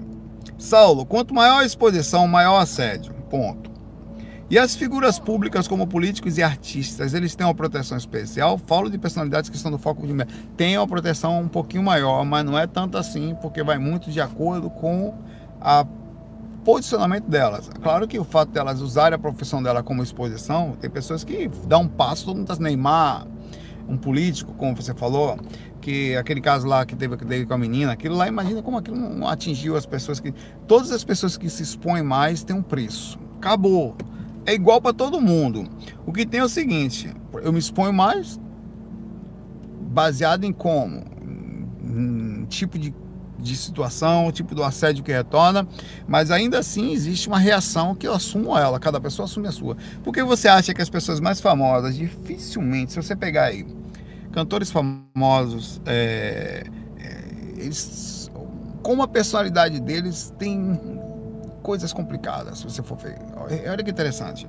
[0.58, 3.14] Saulo, quanto maior a exposição, maior assédio.
[3.30, 3.70] Ponto.
[4.50, 8.58] E as figuras públicas, como políticos e artistas, eles têm uma proteção especial?
[8.58, 10.14] Falo de personalidades que estão no foco de
[10.58, 14.20] tem uma proteção um pouquinho maior, mas não é tanto assim, porque vai muito de
[14.20, 15.14] acordo com
[15.62, 15.86] a
[16.70, 17.68] posicionamento delas.
[17.82, 21.82] Claro que o fato delas usarem a profissão dela como exposição, tem pessoas que dão
[21.82, 23.26] um passo, todo mundo está Neymar,
[23.88, 25.40] um político, como você falou,
[25.82, 28.98] que aquele caso lá que teve, teve com a menina, aquilo lá, imagina como aquilo
[28.98, 30.32] não atingiu as pessoas que.
[30.68, 33.18] Todas as pessoas que se expõem mais têm um preço.
[33.38, 33.96] Acabou.
[34.46, 35.68] É igual para todo mundo.
[36.06, 38.40] O que tem é o seguinte: eu me exponho mais
[39.90, 41.02] baseado em como?
[41.84, 42.94] Em tipo de,
[43.40, 45.68] de situação, tipo do assédio que retorna,
[46.08, 49.78] mas ainda assim existe uma reação que eu assumo ela, cada pessoa assume a sua.
[50.04, 53.66] Porque você acha que as pessoas mais famosas, dificilmente, se você pegar aí
[54.32, 56.64] cantores famosos, é,
[56.98, 57.24] é,
[57.58, 58.30] eles,
[58.84, 60.80] como a personalidade deles tem
[61.64, 63.18] coisas complicadas, se você for ver.
[63.70, 64.48] Olha que interessante.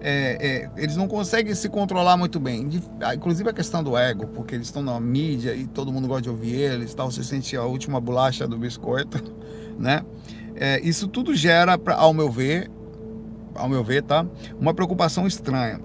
[0.00, 2.68] É, é, eles não conseguem se controlar muito bem.
[3.14, 6.30] Inclusive a questão do ego, porque eles estão na mídia e todo mundo gosta de
[6.30, 9.18] ouvir eles, tal, você sente a última bolacha do biscoito,
[9.78, 10.04] né?
[10.54, 12.70] É, isso tudo gera, pra, ao meu ver,
[13.54, 14.26] ao meu ver, tá?
[14.58, 15.80] Uma preocupação estranha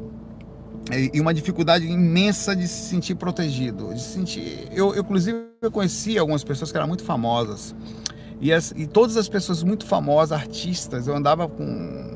[1.13, 4.67] e uma dificuldade imensa de se sentir protegido, de se sentir.
[4.71, 7.73] Eu, eu inclusive, eu conheci algumas pessoas que eram muito famosas
[8.43, 12.12] e, as, e todas as pessoas muito famosas, artistas, eu andava com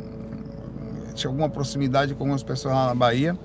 [1.18, 3.38] tinha alguma proximidade com algumas pessoas lá na Bahia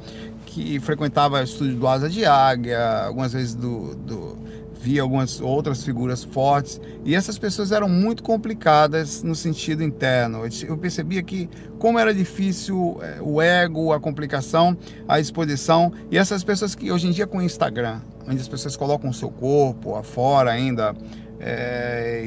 [0.46, 4.38] que frequentava o estúdio do Asa de Águia, algumas vezes do, do
[4.82, 10.40] vi algumas outras figuras fortes e essas pessoas eram muito complicadas no sentido interno.
[10.66, 16.42] Eu percebia que como era difícil é, o ego, a complicação, a exposição e essas
[16.42, 19.94] pessoas que hoje em dia com o Instagram, onde as pessoas colocam o seu corpo
[19.94, 20.94] afora ainda,
[21.38, 22.24] é,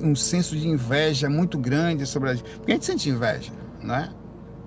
[0.00, 2.48] um senso de inveja muito grande sobre a gente.
[2.56, 4.08] Porque a gente sente inveja, né?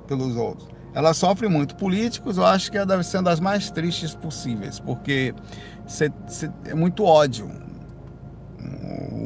[0.07, 0.75] Pelos outros.
[0.93, 1.75] Ela sofre muito.
[1.75, 5.33] Políticos, eu acho que deve ser uma das mais tristes possíveis, porque
[5.85, 7.51] cê, cê, é muito ódio.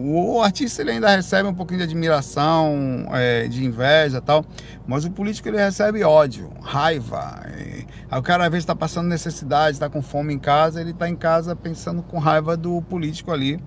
[0.01, 4.43] O artista ele ainda recebe um pouquinho de admiração, é, de inveja tal,
[4.87, 7.41] mas o político ele recebe ódio, raiva.
[8.09, 11.07] Aí o cara às vezes está passando necessidade, está com fome em casa, ele está
[11.07, 13.61] em casa pensando com raiva do político ali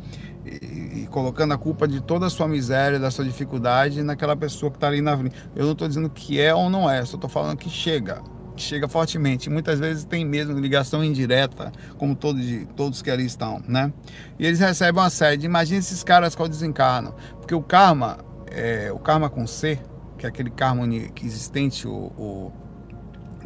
[0.45, 4.77] e, colocando a culpa de toda a sua miséria, da sua dificuldade naquela pessoa que
[4.77, 5.37] está ali na avenida.
[5.55, 8.23] Eu não estou dizendo que é ou não é, só estou falando que chega,
[8.57, 9.49] que chega fortemente.
[9.49, 12.45] Muitas vezes tem mesmo ligação indireta, como todos,
[12.77, 13.93] todos que ali estão, né?
[14.39, 15.45] E eles recebem uma série.
[15.45, 18.19] Imagina esses caras quando desencarnam, porque o karma,
[18.51, 19.79] é, o karma com C,
[20.19, 22.53] que é aquele karma que existente, o, o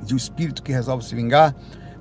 [0.02, 1.54] de um espírito que resolve se vingar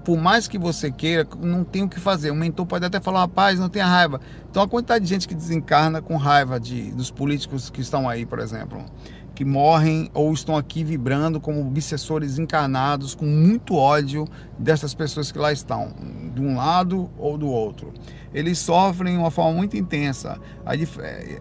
[0.06, 2.30] por mais que você queira, não tem o que fazer.
[2.30, 4.22] O mentor pode até falar, rapaz, não tenha raiva.
[4.50, 8.24] Então a quantidade de gente que desencarna com raiva de, dos políticos que estão aí,
[8.24, 8.86] por exemplo,
[9.34, 14.28] que morrem ou estão aqui vibrando como obsessores encarnados com muito ódio
[14.60, 15.92] dessas pessoas que lá estão,
[16.36, 17.92] de um lado ou do outro.
[18.32, 20.40] Eles sofrem de uma forma muito intensa.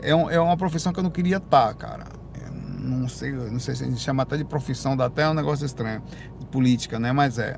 [0.03, 2.24] É, é uma profissão que eu não queria estar, cara
[2.85, 5.64] não sei, não sei se a gente chama até de profissão, dá até um negócio
[5.64, 6.03] estranho,
[6.38, 7.12] de política, né?
[7.12, 7.57] Mas é,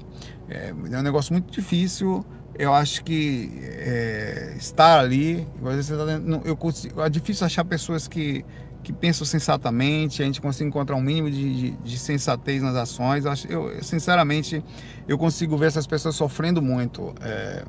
[0.48, 2.24] é, é um negócio muito difícil.
[2.58, 8.44] Eu acho que é, estar ali, tá eu consigo, é difícil achar pessoas que,
[8.82, 13.24] que pensam sensatamente, a gente consegue encontrar um mínimo de, de, de sensatez nas ações.
[13.26, 13.34] Eu,
[13.70, 14.64] eu, sinceramente,
[15.06, 17.14] eu consigo ver essas pessoas sofrendo muito.
[17.20, 17.62] É,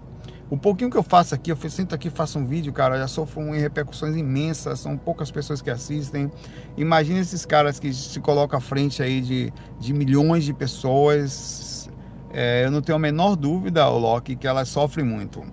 [0.50, 3.52] o pouquinho que eu faço aqui, eu sinto aqui, faço um vídeo, cara, já sofro
[3.52, 6.32] repercussões imensas, são poucas pessoas que assistem.
[6.78, 11.66] Imagina esses caras que se colocam à frente aí de, de milhões de pessoas.
[12.39, 15.43] É, eu não tenho a menor dúvida, o Loki, que elas sofrem muito.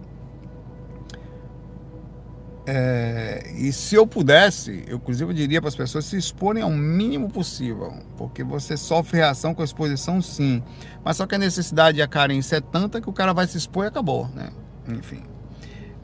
[2.66, 6.68] É, e se eu pudesse, eu inclusive eu diria para as pessoas se exporem ao
[6.68, 10.62] mínimo possível, porque você sofre reação com a exposição, sim,
[11.03, 13.57] mas só que a necessidade e a carência é tanta que o cara vai se
[13.57, 14.51] expor e acabou, né?
[14.87, 15.23] enfim,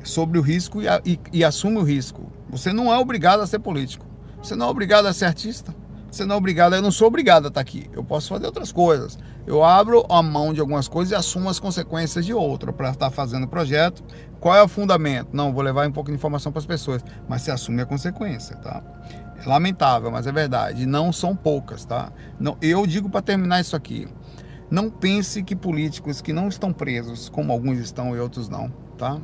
[0.03, 2.33] sobre o risco e, e, e assume o risco.
[2.49, 4.07] Você não é obrigado a ser político.
[4.43, 5.75] Você não é obrigado a ser artista.
[6.11, 7.89] Você não é obrigado, eu não sou obrigado a estar aqui.
[7.93, 9.17] Eu posso fazer outras coisas.
[9.47, 13.11] Eu abro a mão de algumas coisas e assumo as consequências de outra para estar
[13.11, 14.03] fazendo o projeto.
[14.41, 15.29] Qual é o fundamento?
[15.33, 18.57] Não, vou levar um pouco de informação para as pessoas, mas você assume a consequência,
[18.57, 18.83] tá?
[19.39, 20.85] É lamentável, mas é verdade.
[20.85, 22.13] Não são poucas, tá?
[22.39, 24.09] Não, eu digo para terminar isso aqui.
[24.71, 29.19] Não pense que políticos que não estão presos, como alguns estão e outros não, tá?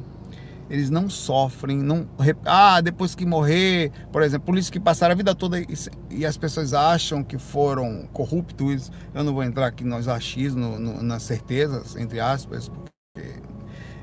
[0.68, 2.08] Eles não sofrem, não.
[2.44, 5.66] Ah, depois que morrer, por exemplo, políticos que passaram a vida toda e,
[6.10, 8.90] e as pessoas acham que foram corruptos.
[9.14, 12.90] Eu não vou entrar aqui nos achismos, no, nas certezas, entre aspas, porque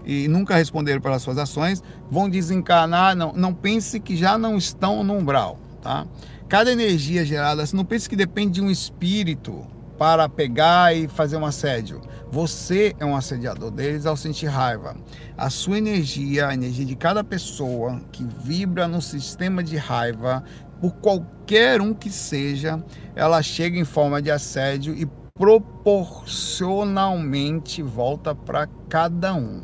[0.06, 3.16] e nunca responderam pelas suas ações, vão desencarnar.
[3.16, 6.06] Não, não pense que já não estão no umbral, tá?
[6.50, 9.66] Cada energia gerada, não pense que depende de um espírito
[9.98, 12.02] para pegar e fazer um assédio.
[12.32, 14.96] Você é um assediador deles ao sentir raiva.
[15.38, 20.44] A sua energia, a energia de cada pessoa que vibra no sistema de raiva,
[20.82, 22.84] por qualquer um que seja,
[23.16, 29.64] ela chega em forma de assédio e proporcionalmente volta para cada um.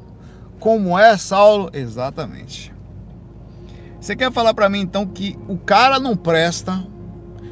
[0.59, 1.69] Como é, Saulo?
[1.73, 2.73] Exatamente.
[3.99, 6.87] Você quer falar para mim então que o cara não presta,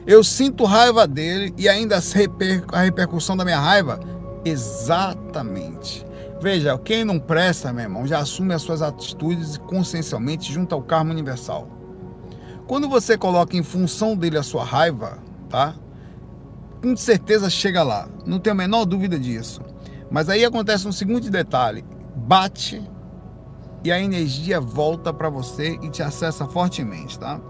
[0.08, 1.98] eu sinto raiva dele e ainda
[2.72, 4.00] a repercussão da minha raiva?
[4.46, 6.08] Exatamente.
[6.42, 11.12] Veja, quem não presta, meu irmão, já assume as suas atitudes consciencialmente junto ao karma
[11.12, 11.68] universal.
[12.66, 15.18] Quando você coloca em função dele a sua raiva,
[15.50, 15.76] tá?
[16.82, 19.60] Com certeza chega lá, não tenho a menor dúvida disso.
[20.10, 21.84] Mas aí acontece um segundo detalhe:
[22.16, 22.82] bate
[23.84, 27.42] e a energia volta para você e te acessa fortemente, tá?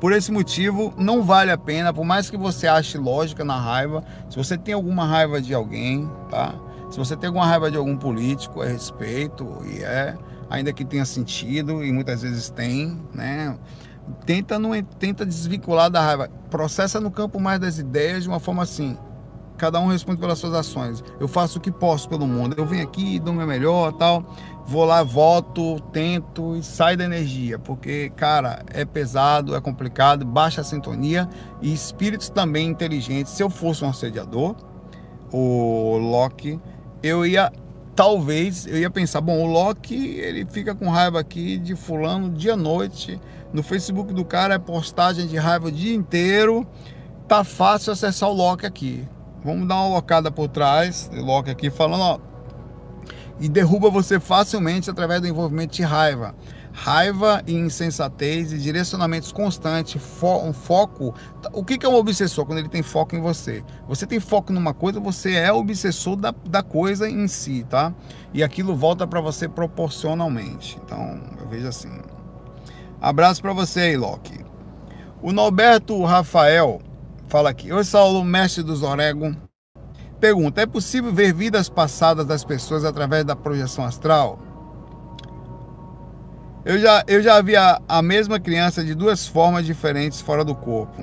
[0.00, 4.04] Por esse motivo, não vale a pena, por mais que você ache lógica na raiva,
[4.28, 6.54] se você tem alguma raiva de alguém, tá?
[6.90, 10.16] Se você tem alguma raiva de algum político, é respeito e é,
[10.50, 13.56] ainda que tenha sentido e muitas vezes tem, né?
[14.24, 18.62] Tenta não tenta desvincular da raiva, processa no campo mais das ideias de uma forma
[18.62, 18.96] assim.
[19.56, 21.02] Cada um responde pelas suas ações.
[21.18, 22.54] Eu faço o que posso pelo mundo.
[22.56, 24.24] Eu venho aqui, dou o meu melhor, tal
[24.66, 30.60] vou lá, voto, tento e sai da energia, porque, cara, é pesado, é complicado, baixa
[30.60, 31.28] a sintonia
[31.62, 33.32] e espíritos também inteligentes.
[33.32, 34.56] Se eu fosse um assediador,
[35.32, 36.60] o Loki,
[37.02, 37.52] eu ia
[37.94, 42.52] talvez eu ia pensar, bom, o Loki ele fica com raiva aqui de fulano dia
[42.52, 43.20] e noite.
[43.52, 46.66] No Facebook do cara é postagem de raiva o dia inteiro.
[47.26, 49.08] Tá fácil acessar o Loki aqui.
[49.46, 52.18] Vamos dar uma locada por trás, Loki aqui falando, ó,
[53.38, 56.34] e derruba você facilmente através do envolvimento de raiva.
[56.72, 61.14] Raiva e insensatez e direcionamentos constantes, fo um foco.
[61.52, 63.62] O que é um obsessor quando ele tem foco em você?
[63.86, 67.94] Você tem foco numa coisa, você é obsessor da, da coisa em si, tá?
[68.34, 70.76] E aquilo volta para você proporcionalmente.
[70.84, 72.00] Então, eu vejo assim.
[73.00, 74.44] Abraço para você aí, Loki.
[75.22, 76.80] O Norberto Rafael
[77.28, 77.72] fala aqui.
[77.72, 79.34] Oi, Saulo, mestre dos Orego.
[80.20, 84.38] Pergunta: é possível ver vidas passadas das pessoas através da projeção astral?
[86.64, 90.54] Eu já, eu já vi a, a mesma criança de duas formas diferentes fora do
[90.54, 91.00] corpo.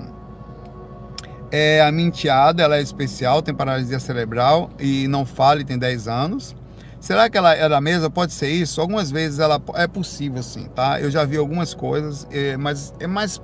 [1.50, 6.08] É a minteada, ela é especial, tem paralisia cerebral e não fala e tem 10
[6.08, 6.56] anos.
[7.00, 8.10] Será que ela era a mesma?
[8.10, 8.82] Pode ser isso?
[8.82, 11.00] Algumas vezes ela é possível, sim, tá?
[11.00, 13.42] Eu já vi algumas coisas, é, mas é mais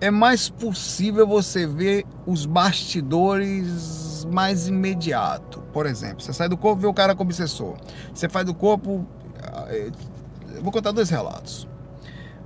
[0.00, 5.60] é mais possível você ver os bastidores mais imediato.
[5.72, 7.76] Por exemplo, você sai do corpo e vê o cara com obsessor.
[8.14, 9.06] Você faz do corpo,
[9.68, 9.90] é,
[10.54, 11.68] eu vou contar dois relatos.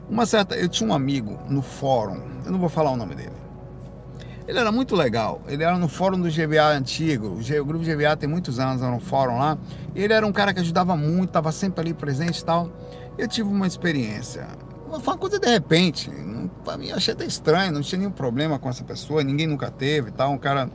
[0.08, 3.44] Uma certa, eu tinha um amigo no fórum, eu não vou falar o nome dele.
[4.46, 5.40] Ele era muito legal.
[5.48, 7.38] Ele era no fórum do GVA antigo.
[7.38, 9.56] O grupo GVA tem muitos anos, era um fórum lá.
[9.94, 12.68] Ele era um cara que ajudava muito, estava sempre ali presente e tal.
[13.16, 14.46] Eu tive uma experiência.
[15.00, 16.11] Foi uma coisa de repente.
[16.64, 17.72] Para mim, eu achei até estranho.
[17.72, 19.22] Não tinha nenhum problema com essa pessoa.
[19.22, 20.33] Ninguém nunca teve e tal.
[20.33, 20.70] Um cara.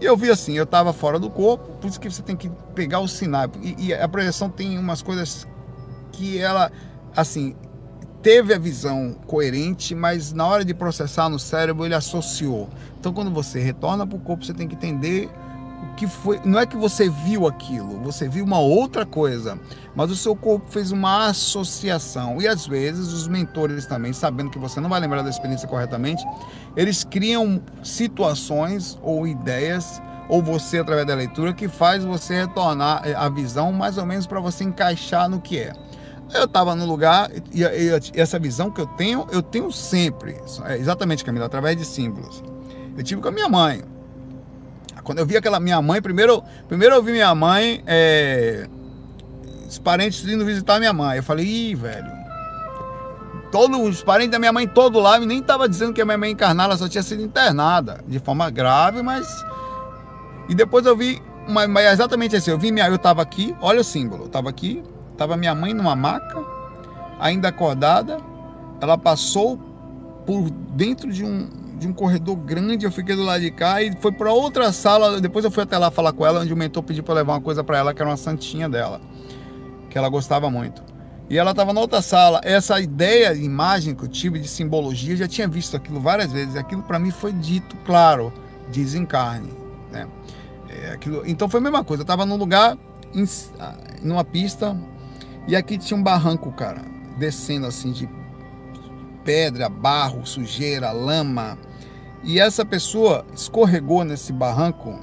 [0.00, 1.72] E eu vi assim, eu estava fora do corpo.
[1.80, 3.50] Por isso que você tem que pegar o sinal.
[3.62, 5.46] E, e a projeção tem umas coisas
[6.12, 6.72] que ela,
[7.14, 7.54] assim,
[8.22, 12.68] teve a visão coerente, mas na hora de processar no cérebro ele associou.
[12.98, 15.28] Então, quando você retorna para o corpo, você tem que entender
[15.96, 16.40] que foi.
[16.44, 19.58] Não é que você viu aquilo, você viu uma outra coisa,
[19.94, 22.40] mas o seu corpo fez uma associação.
[22.40, 26.24] E às vezes os mentores também, sabendo que você não vai lembrar da experiência corretamente,
[26.76, 33.28] eles criam situações ou ideias ou você através da leitura que faz você retornar a
[33.28, 35.72] visão mais ou menos para você encaixar no que é.
[36.32, 40.36] Eu estava no lugar e, e, e, essa visão que eu tenho, eu tenho sempre.
[40.64, 42.42] É exatamente, Camila, através de símbolos.
[42.96, 43.82] Eu tive com a minha mãe.
[45.10, 48.68] Quando eu vi aquela minha mãe, primeiro, primeiro eu vi minha mãe, é,
[49.68, 51.16] os parentes indo visitar minha mãe.
[51.16, 52.12] Eu falei, ih, velho.
[53.50, 56.30] Todos os parentes da minha mãe, todo lá, nem estava dizendo que a minha mãe
[56.30, 59.44] encarnada, só tinha sido internada de forma grave, mas.
[60.48, 63.80] E depois eu vi, mas é exatamente assim, eu vi minha, eu estava aqui, olha
[63.80, 66.40] o símbolo, eu estava aqui, Estava minha mãe numa maca,
[67.18, 68.18] ainda acordada.
[68.80, 69.58] Ela passou
[70.24, 71.48] por dentro de um,
[71.80, 72.84] de um corredor grande.
[72.84, 75.20] Eu fiquei do lado de cá e foi para outra sala.
[75.20, 77.40] Depois eu fui até lá falar com ela, onde o mentor pediu para levar uma
[77.40, 79.00] coisa para ela, que era uma santinha dela,
[79.88, 80.82] que ela gostava muito.
[81.28, 82.40] E ela estava na outra sala.
[82.44, 86.54] Essa ideia, imagem que eu tive de simbologia, eu já tinha visto aquilo várias vezes.
[86.56, 88.32] Aquilo para mim foi dito, claro,
[88.70, 89.52] desencarne.
[89.90, 90.06] Né?
[90.68, 91.22] É, aquilo...
[91.24, 92.02] Então foi a mesma coisa.
[92.02, 92.76] Eu estava num lugar,
[93.14, 93.24] em...
[94.02, 94.76] numa pista,
[95.46, 96.82] e aqui tinha um barranco, cara,
[97.16, 98.08] descendo assim de
[99.24, 101.56] pedra, barro, sujeira, lama.
[102.22, 104.98] E essa pessoa escorregou nesse barranco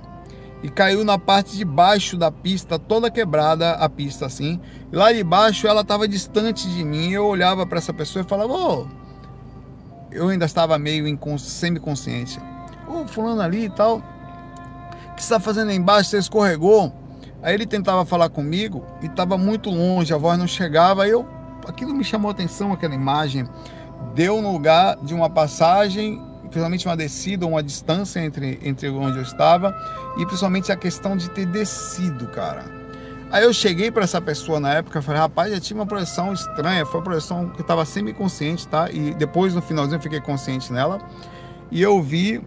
[0.61, 4.59] e caiu na parte de baixo da pista, toda quebrada a pista assim.
[4.91, 7.11] E lá de baixo ela estava distante de mim.
[7.11, 8.87] Eu olhava para essa pessoa e falava: "Ô, oh,
[10.11, 11.05] eu ainda estava meio
[11.37, 12.39] semi-consciente.
[12.87, 16.11] Ô, oh, fulano ali e tal, o que você está fazendo aí embaixo?
[16.11, 16.93] Você escorregou?"
[17.41, 21.03] Aí ele tentava falar comigo e estava muito longe, a voz não chegava.
[21.03, 21.25] Aí eu,
[21.67, 23.47] aquilo me chamou a atenção, aquela imagem.
[24.15, 29.23] Deu no lugar de uma passagem, principalmente uma descida, uma distância entre, entre onde eu
[29.23, 29.75] estava,
[30.17, 32.63] e principalmente a questão de ter descido, cara.
[33.29, 36.85] Aí eu cheguei para essa pessoa na época, falei, rapaz, já tinha uma projeção estranha,
[36.85, 38.89] foi uma projeção que eu estava semi-consciente, tá?
[38.89, 40.99] E depois no finalzinho eu fiquei consciente nela.
[41.69, 42.41] E eu vi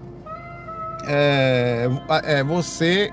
[1.06, 1.86] é,
[2.24, 3.12] é, você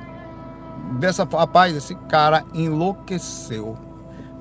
[1.00, 3.78] dessa rapaz, esse cara enlouqueceu.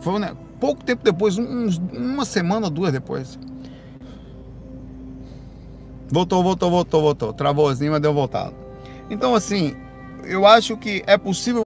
[0.01, 3.39] Foi né, pouco tempo depois, uns, uma semana ou duas depois.
[6.09, 7.33] Voltou, voltou, voltou, voltou.
[7.33, 8.55] Travouzinho, mas deu voltado.
[9.11, 9.77] Então, assim,
[10.25, 11.63] eu acho que é possível.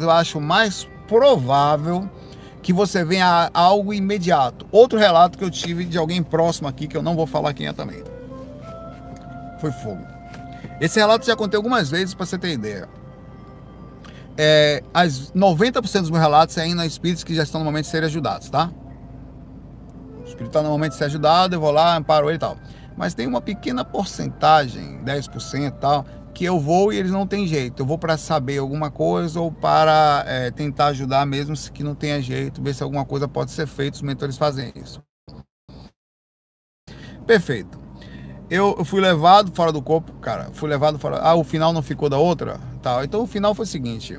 [0.00, 2.08] Eu acho mais provável
[2.62, 4.66] que você venha algo imediato.
[4.70, 7.66] Outro relato que eu tive de alguém próximo aqui, que eu não vou falar quem
[7.66, 8.02] é também.
[9.60, 10.04] Foi fogo.
[10.80, 12.88] Esse relato já contei algumas vezes para você ter ideia
[14.38, 17.90] é, as 90% dos meus relatos é ainda espíritos que já estão no momento de
[17.90, 18.70] serem ajudados, tá?
[20.38, 22.56] Espírito está no momento de ser ajudado, eu vou lá, amparo ele e tal.
[22.96, 27.46] Mas tem uma pequena porcentagem, 10% e tal, que eu vou e eles não têm
[27.46, 27.82] jeito.
[27.82, 31.94] Eu vou para saber alguma coisa ou para é, tentar ajudar mesmo se que não
[31.94, 33.96] tenha jeito, ver se alguma coisa pode ser feita.
[33.96, 35.02] Os mentores fazem isso.
[37.26, 37.78] Perfeito.
[38.48, 40.50] Eu fui levado fora do corpo, cara.
[40.54, 41.18] Fui levado fora.
[41.18, 42.58] Ah, o final não ficou da outra?
[42.80, 43.04] Tá.
[43.04, 44.18] Então o final foi o seguinte.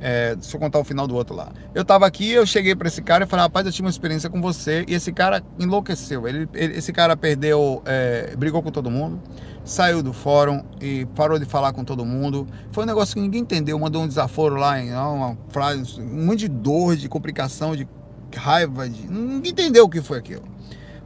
[0.00, 1.52] É, deixa eu contar o final do outro lá.
[1.74, 4.30] Eu tava aqui, eu cheguei para esse cara e falei, rapaz, eu tive uma experiência
[4.30, 4.84] com você.
[4.86, 6.26] E esse cara enlouqueceu.
[6.26, 9.20] Ele, ele esse cara perdeu, é, brigou com todo mundo,
[9.64, 12.46] saiu do fórum e parou de falar com todo mundo.
[12.70, 13.78] Foi um negócio que ninguém entendeu.
[13.78, 17.86] Mandou um desaforo lá, em, uma frase, um monte de dor, de complicação, de
[18.34, 18.88] raiva.
[18.88, 19.06] De...
[19.10, 20.44] Ninguém entendeu o que foi aquilo.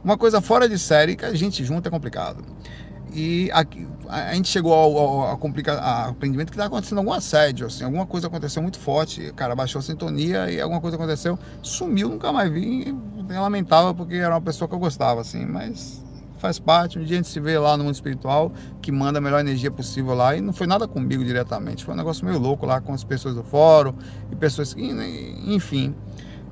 [0.03, 2.43] Uma coisa fora de série que a gente junta é complicado.
[3.13, 7.13] E aqui, a gente chegou ao, ao, ao, complica, ao aprendimento que está acontecendo algum
[7.13, 11.37] assédio, assim, alguma coisa aconteceu muito forte, cara baixou a sintonia e alguma coisa aconteceu,
[11.61, 12.95] sumiu, nunca mais vi,
[13.29, 16.03] eu lamentava porque era uma pessoa que eu gostava, assim, mas
[16.37, 18.51] faz parte, um dia a gente se vê lá no mundo espiritual,
[18.81, 21.97] que manda a melhor energia possível lá, e não foi nada comigo diretamente, foi um
[21.97, 23.93] negócio meio louco lá com as pessoas do fórum,
[24.29, 24.83] e pessoas que,
[25.47, 25.95] enfim,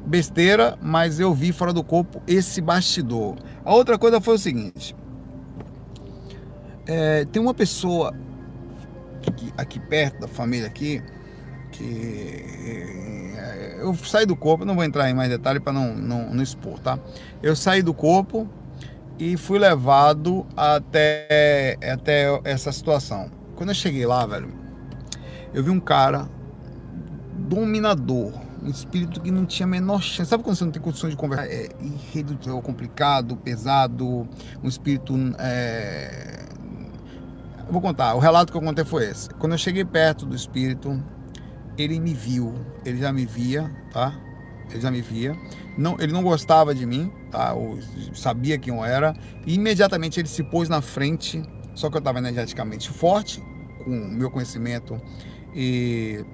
[0.05, 3.35] besteira, mas eu vi fora do corpo esse bastidor.
[3.65, 4.95] A outra coisa foi o seguinte,
[6.85, 8.13] é, tem uma pessoa
[9.27, 11.01] aqui, aqui, perto da família aqui
[11.71, 12.45] que
[13.37, 16.43] é, eu saí do corpo, não vou entrar em mais detalhes para não, não, não
[16.43, 16.99] expor, tá?
[17.41, 18.47] Eu saí do corpo
[19.17, 23.31] e fui levado até, até essa situação.
[23.55, 24.51] Quando eu cheguei lá, velho,
[25.53, 26.29] eu vi um cara
[27.35, 30.29] dominador, um espírito que não tinha a menor chance.
[30.29, 31.47] Sabe quando você não tem condições de conversar?
[31.47, 34.27] É irredutível, complicado, pesado,
[34.63, 36.40] um espírito é,
[37.71, 39.29] vou contar, o relato que eu contei foi esse.
[39.31, 41.01] Quando eu cheguei perto do espírito,
[41.77, 42.53] ele me viu,
[42.85, 44.13] ele já me via, tá?
[44.69, 45.35] Ele já me via.
[45.77, 47.53] Não, ele não gostava de mim, tá?
[47.55, 47.79] Eu
[48.13, 49.15] sabia quem eu era.
[49.45, 51.41] E imediatamente ele se pôs na frente,
[51.73, 53.41] só que eu estava energeticamente forte,
[53.83, 54.99] com o meu conhecimento.
[55.55, 56.25] E.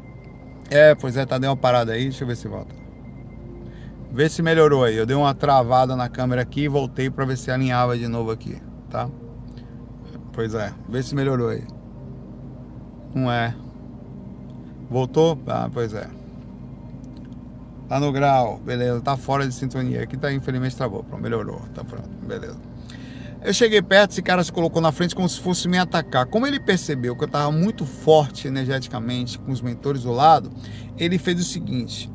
[0.70, 2.76] É, pois é, tá dando uma parada aí, deixa eu ver se volta.
[4.12, 4.96] Vê se melhorou aí.
[4.96, 8.32] Eu dei uma travada na câmera aqui e voltei para ver se alinhava de novo
[8.32, 9.10] aqui, tá?
[10.38, 11.64] Pois é, vê se melhorou aí.
[13.16, 13.56] Não é.
[14.88, 15.36] Voltou?
[15.48, 16.08] Ah, pois é.
[17.90, 20.04] Tá no grau, beleza, tá fora de sintonia.
[20.04, 21.04] Aqui tá, infelizmente travou.
[21.04, 22.56] Pronto, melhorou, tá pronto, beleza.
[23.42, 26.28] Eu cheguei perto, esse cara se colocou na frente como se fosse me atacar.
[26.28, 30.52] Como ele percebeu que eu estava muito forte energeticamente com os mentores do lado,
[31.00, 32.12] ele fez o seguinte: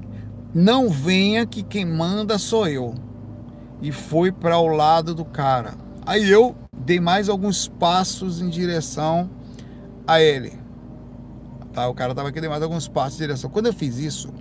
[0.54, 2.94] não venha que quem manda sou eu.
[3.80, 5.74] E foi para o lado do cara.
[6.06, 6.54] Aí eu
[6.85, 9.30] dei mais alguns passos em direção
[10.07, 10.53] a ele.
[11.72, 13.49] Tá, o cara aqui, dei mais alguns passos em direção.
[13.49, 14.33] Quando eu fiz isso,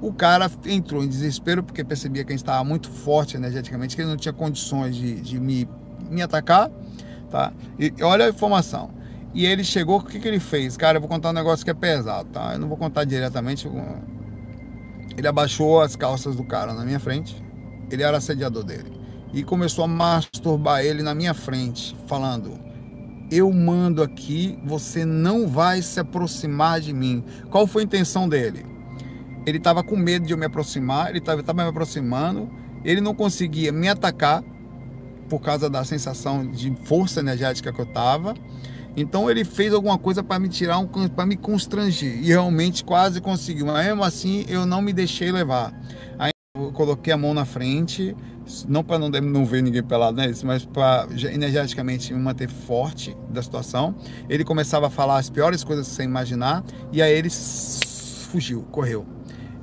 [0.00, 4.02] o cara entrou em desespero porque percebia que a gente estava muito forte energeticamente, que
[4.02, 5.68] ele não tinha condições de, de me,
[6.08, 6.70] me atacar.
[7.30, 7.52] Tá?
[7.78, 8.90] E olha a informação.
[9.34, 10.76] E ele chegou, o que, que ele fez?
[10.76, 12.52] Cara, eu vou contar um negócio que é pesado, tá?
[12.52, 13.68] Eu não vou contar diretamente.
[15.16, 17.44] Ele abaixou as calças do cara na minha frente.
[17.90, 19.03] Ele era assediador dele
[19.34, 22.58] e começou a masturbar ele na minha frente, falando:
[23.30, 27.24] Eu mando aqui, você não vai se aproximar de mim.
[27.50, 28.64] Qual foi a intenção dele?
[29.44, 32.48] Ele estava com medo de eu me aproximar, ele estava me aproximando,
[32.84, 34.42] ele não conseguia me atacar
[35.28, 38.34] por causa da sensação de força energética que eu estava.
[38.96, 42.20] Então ele fez alguma coisa para me tirar, um, para me constranger.
[42.22, 43.66] E realmente quase conseguiu.
[43.66, 45.74] Mas mesmo assim eu não me deixei levar.
[46.56, 48.16] Eu coloquei a mão na frente,
[48.68, 50.32] não para não, não ver ninguém pelado, né?
[50.44, 53.92] Mas para energeticamente me manter forte da situação.
[54.28, 59.04] Ele começava a falar as piores coisas você imaginar e aí ele fugiu, correu.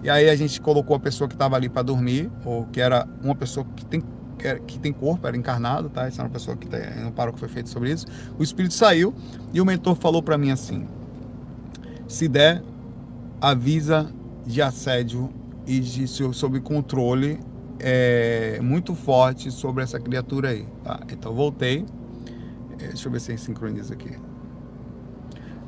[0.03, 3.07] E aí a gente colocou a pessoa que estava ali para dormir, ou que era
[3.23, 4.03] uma pessoa que tem
[4.67, 6.07] que tem corpo, era encarnado, tá?
[6.07, 8.05] Essa era uma pessoa que tem, não parou que foi feito sobre isso.
[8.37, 9.15] O espírito saiu
[9.53, 10.85] e o mentor falou para mim assim:
[12.05, 12.61] se der,
[13.39, 14.11] avisa
[14.45, 15.29] de assédio
[15.65, 17.39] e de sob controle
[17.79, 20.99] é, muito forte sobre essa criatura aí, tá?
[21.11, 21.85] Então voltei.
[22.79, 24.11] É, deixa eu ver se sincroniza aqui.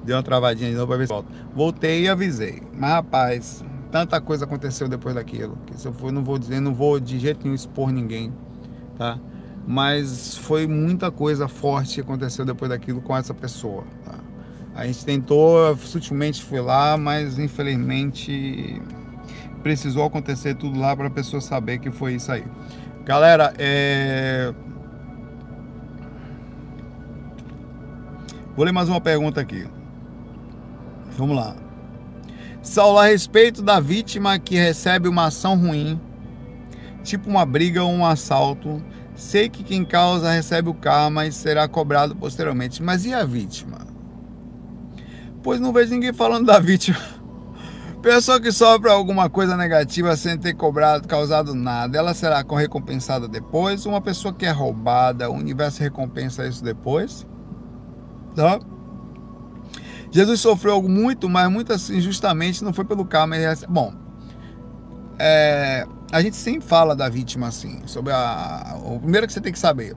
[0.04, 1.30] Deu uma travadinha de novo para ver se volta.
[1.56, 2.62] Voltei e avisei.
[2.74, 5.58] Mas rapaz, tanta coisa aconteceu depois daquilo.
[5.66, 8.34] Que se eu for, não vou dizer, não vou de jeito nenhum expor ninguém,
[8.98, 9.20] tá?
[9.66, 13.86] Mas foi muita coisa forte que aconteceu depois daquilo com essa pessoa.
[14.04, 14.16] Tá?
[14.76, 18.82] A gente tentou, sutilmente foi lá, mas infelizmente
[19.64, 22.43] precisou acontecer tudo lá para a pessoa saber que foi isso aí.
[23.05, 24.53] Galera, é...
[28.55, 29.66] vou ler mais uma pergunta aqui.
[31.18, 31.55] Vamos lá.
[32.61, 35.99] Saulo, a respeito da vítima que recebe uma ação ruim,
[37.03, 38.82] tipo uma briga ou um assalto,
[39.16, 42.82] sei que quem causa recebe o karma e será cobrado posteriormente.
[42.82, 43.80] Mas e a vítima?
[45.41, 47.12] Pois não vejo ninguém falando da vítima.
[48.04, 53.86] Pessoa que sofre alguma coisa negativa sem ter cobrado, causado nada, ela será recompensada depois?
[53.86, 57.26] Uma pessoa que é roubada, o universo recompensa isso depois?
[58.36, 58.60] Tá?
[60.12, 63.38] Jesus sofreu muito, mas muito assim, injustamente, não foi pelo karma.
[63.38, 63.45] Ele...
[63.70, 63.93] Bom,
[65.18, 68.80] é, a gente sempre fala da vítima assim, sobre a.
[68.84, 69.95] O primeiro que você tem que saber,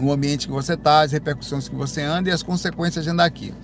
[0.00, 3.24] o ambiente que você está, as repercussões que você anda e as consequências de andar
[3.24, 3.54] aqui.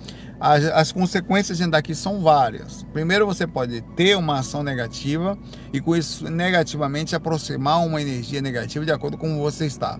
[0.41, 2.83] As, as, consequências aqui são várias.
[2.91, 5.37] Primeiro, você pode ter uma ação negativa
[5.71, 9.99] e com isso negativamente aproximar uma energia negativa de acordo com como você está.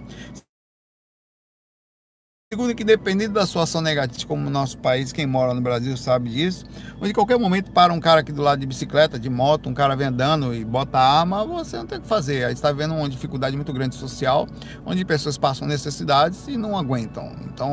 [2.54, 5.95] Segundo, que dependendo da sua ação negativa, como no nosso país, quem mora no Brasil
[5.95, 6.66] sabe disso,
[6.99, 9.95] onde qualquer momento para um cara aqui do lado de bicicleta, de moto, um cara
[9.95, 12.43] vem andando e bota arma, você não tem o que fazer.
[12.43, 14.49] Aí está vendo uma dificuldade muito grande social,
[14.86, 17.34] onde pessoas passam necessidades e não aguentam.
[17.45, 17.72] Então,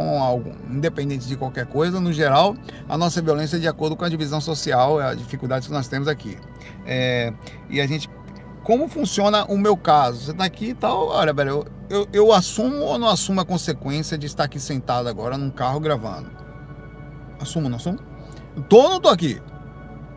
[0.71, 2.57] independente de qualquer coisa, no geral,
[2.89, 6.07] a nossa violência é de acordo com a divisão social, a dificuldade que nós temos
[6.07, 6.39] aqui.
[6.87, 7.33] É,
[7.69, 8.09] e a gente
[8.63, 10.21] como funciona o meu caso.
[10.21, 13.45] Você está aqui e tal, olha, velho, eu, eu, eu, assumo ou não assumo a
[13.45, 16.31] consequência de estar aqui sentado agora num carro gravando?
[17.41, 17.99] Assumo, não assumo?
[18.69, 19.41] Tô ou não tô aqui?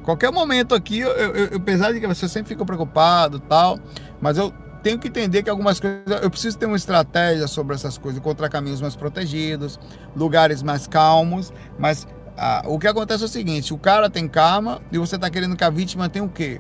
[0.04, 3.80] Qualquer momento aqui, eu, eu, eu, apesar de que você sempre fica preocupado tal,
[4.20, 4.52] mas eu
[4.82, 8.50] tenho que entender que algumas coisas, eu preciso ter uma estratégia sobre essas coisas, encontrar
[8.50, 9.80] caminhos mais protegidos,
[10.16, 14.82] lugares mais calmos, mas ah, o que acontece é o seguinte, o cara tem karma
[14.92, 16.60] e você está querendo que a vítima tenha o quê?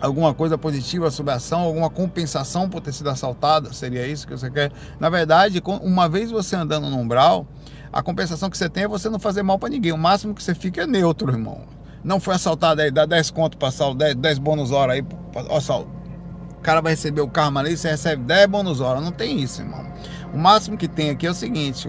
[0.00, 4.36] Alguma coisa positiva sobre a ação, alguma compensação por ter sido assaltada, seria isso que
[4.36, 4.72] você quer?
[5.00, 7.46] Na verdade, uma vez você andando no umbral,
[7.92, 9.92] a compensação que você tem é você não fazer mal para ninguém.
[9.92, 11.62] O máximo que você fica é neutro, irmão.
[12.04, 15.04] Não foi assaltado aí, dá 10 conto para assalto, 10, 10 bônus hora aí,
[15.50, 15.90] assalto.
[16.58, 19.00] O cara vai receber o karma ali, você recebe 10 bônus hora.
[19.00, 19.84] Não tem isso, irmão.
[20.32, 21.88] O máximo que tem aqui é o seguinte,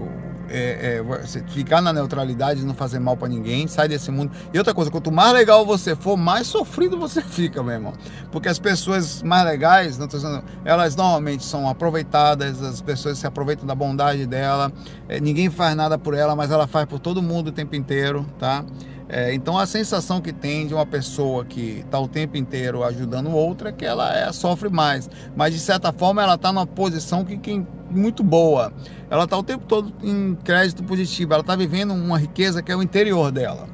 [0.49, 4.31] é, é, ficar na neutralidade, não fazer mal para ninguém, sai desse mundo.
[4.53, 7.93] E outra coisa, quanto mais legal você for, mais sofrido você fica, meu irmão.
[8.31, 13.65] Porque as pessoas mais legais, não dizendo, elas normalmente são aproveitadas, as pessoas se aproveitam
[13.65, 14.71] da bondade dela,
[15.07, 18.25] é, ninguém faz nada por ela, mas ela faz por todo mundo o tempo inteiro,
[18.39, 18.63] tá?
[19.09, 23.31] É, então a sensação que tem de uma pessoa que está o tempo inteiro ajudando
[23.31, 25.09] outra é que ela é, sofre mais.
[25.35, 28.73] Mas de certa forma ela está numa posição que quem muito boa.
[29.09, 31.33] Ela está o tempo todo em crédito positivo.
[31.33, 33.69] Ela está vivendo uma riqueza que é o interior dela.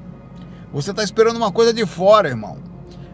[0.72, 2.58] Você está esperando uma coisa de fora, irmão.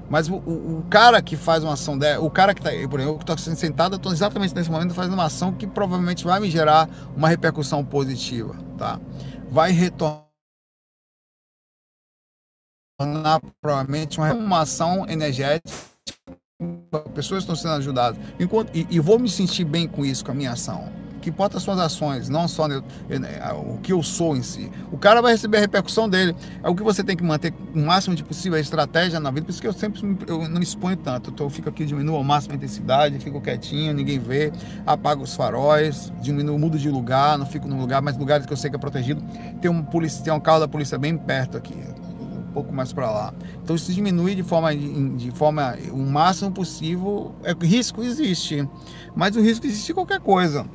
[0.09, 2.99] Mas o, o, o, cara que faz uma ação dela, o cara que está, por
[2.99, 6.49] exemplo, que estou sentado, estou exatamente nesse momento fazendo uma ação que provavelmente vai me
[6.49, 8.99] gerar uma repercussão positiva, tá?
[9.51, 10.28] Vai retornar
[13.61, 15.69] provavelmente uma, uma ação energética.
[17.13, 18.19] Pessoas estão sendo ajudadas.
[18.39, 20.91] Enquanto e, e, vou me sentir bem com isso com a minha ação.
[21.21, 22.81] Que importa as suas ações não só né,
[23.55, 24.71] o que eu sou em si.
[24.91, 26.35] O cara vai receber a repercussão dele.
[26.63, 29.45] É o que você tem que manter o máximo de possível a estratégia na vida.
[29.45, 31.33] Por isso que eu sempre eu não me exponho tanto.
[31.41, 34.51] Eu fico aqui diminuo ao máximo a intensidade fico quietinho ninguém vê
[34.85, 38.57] apago os faróis diminuo mudo de lugar não fico num lugar mas lugares que eu
[38.57, 39.21] sei que é protegido.
[39.61, 41.75] Tem um polícia tem um carro da polícia bem perto aqui
[42.49, 43.33] pouco mais para lá.
[43.63, 47.33] Então isso diminui de forma, de forma o máximo possível.
[47.43, 48.67] É, risco existe,
[49.15, 50.65] mas o risco existe de qualquer coisa.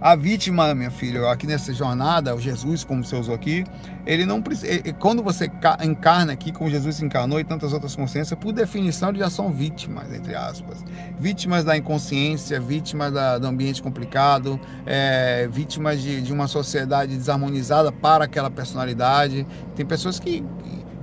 [0.00, 3.64] A vítima, minha filha, aqui nessa jornada, o Jesus, como você usou aqui,
[4.06, 4.82] ele não precisa.
[4.94, 5.50] Quando você
[5.84, 10.34] encarna aqui, como Jesus encarnou e tantas outras consciências, por definição, já são vítimas, entre
[10.34, 10.82] aspas.
[11.18, 17.92] Vítimas da inconsciência, vítimas da, do ambiente complicado, é, vítimas de, de uma sociedade desarmonizada
[17.92, 19.46] para aquela personalidade.
[19.76, 20.42] Tem pessoas que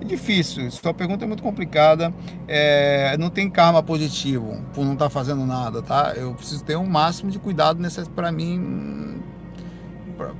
[0.07, 2.13] difícil, sua pergunta é muito complicada.
[2.47, 6.13] É, não tem karma positivo por não estar tá fazendo nada, tá?
[6.15, 7.79] Eu preciso ter um máximo de cuidado
[8.15, 9.21] para mim,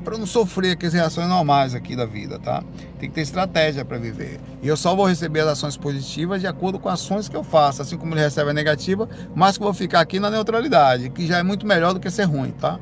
[0.04, 2.64] para não sofrer aquelas reações normais aqui da vida, tá?
[3.00, 4.40] Tem que ter estratégia para viver.
[4.62, 7.44] E eu só vou receber as ações positivas de acordo com as ações que eu
[7.44, 7.82] faço.
[7.82, 11.28] Assim como ele recebe a negativa, mas que eu vou ficar aqui na neutralidade, que
[11.28, 12.80] já é muito melhor do que ser ruim, tá?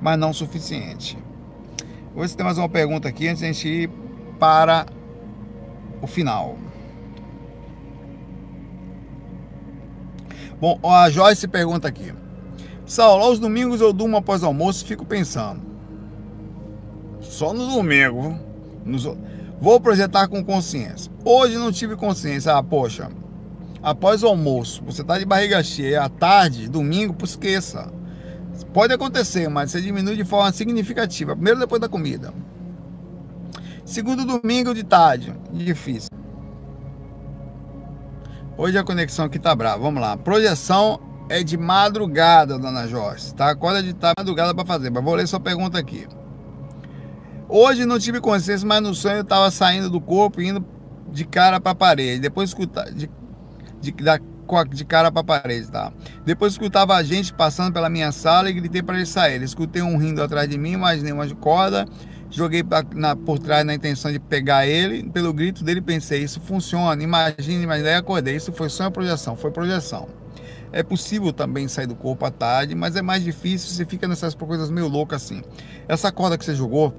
[0.00, 1.18] Mas não o suficiente.
[2.14, 3.90] Hoje tem mais uma pergunta aqui antes de a gente ir
[4.38, 4.86] para
[6.00, 6.56] o final.
[10.60, 12.12] Bom, a Joyce pergunta aqui.
[12.84, 15.60] Saulo, aos domingos eu durmo após almoço e fico pensando.
[17.20, 18.38] Só no domingo.
[19.60, 21.12] Vou projetar com consciência.
[21.24, 22.56] Hoje não tive consciência.
[22.56, 23.08] Ah, poxa.
[23.82, 26.02] Após o almoço, você está de barriga cheia.
[26.02, 27.92] À tarde, domingo, esqueça.
[28.72, 31.34] Pode acontecer, mas você diminui de forma significativa.
[31.34, 32.32] Primeiro depois da comida.
[33.88, 36.10] Segundo domingo de tarde, difícil.
[38.54, 39.78] Hoje a conexão aqui tá brava.
[39.78, 40.14] Vamos lá.
[40.14, 43.34] Projeção é de madrugada, dona Joyce.
[43.34, 43.48] Tá?
[43.48, 44.90] Acorda de madrugada para fazer.
[44.90, 46.06] Mas vou ler sua pergunta aqui.
[47.48, 50.62] Hoje não tive consciência, mas no sonho eu estava saindo do corpo e indo
[51.10, 52.20] de cara para a parede.
[52.20, 53.10] Depois escutar de,
[53.80, 54.20] de, da,
[54.70, 55.94] de cara para a parede, tá?
[56.26, 59.42] Depois escutava a gente passando pela minha sala e gritei para ele sair.
[59.42, 61.86] Escutei um rindo atrás de mim, imaginei uma corda,
[62.30, 65.08] joguei pra, na, por trás na intenção de pegar ele.
[65.10, 68.36] Pelo grito dele pensei, isso funciona, imagine, mas daí acordei.
[68.36, 70.08] Isso foi só uma projeção, foi projeção.
[70.70, 74.34] É possível também sair do corpo à tarde, mas é mais difícil, você fica nessas
[74.34, 75.42] coisas meio loucas assim.
[75.88, 76.94] Essa corda que você jogou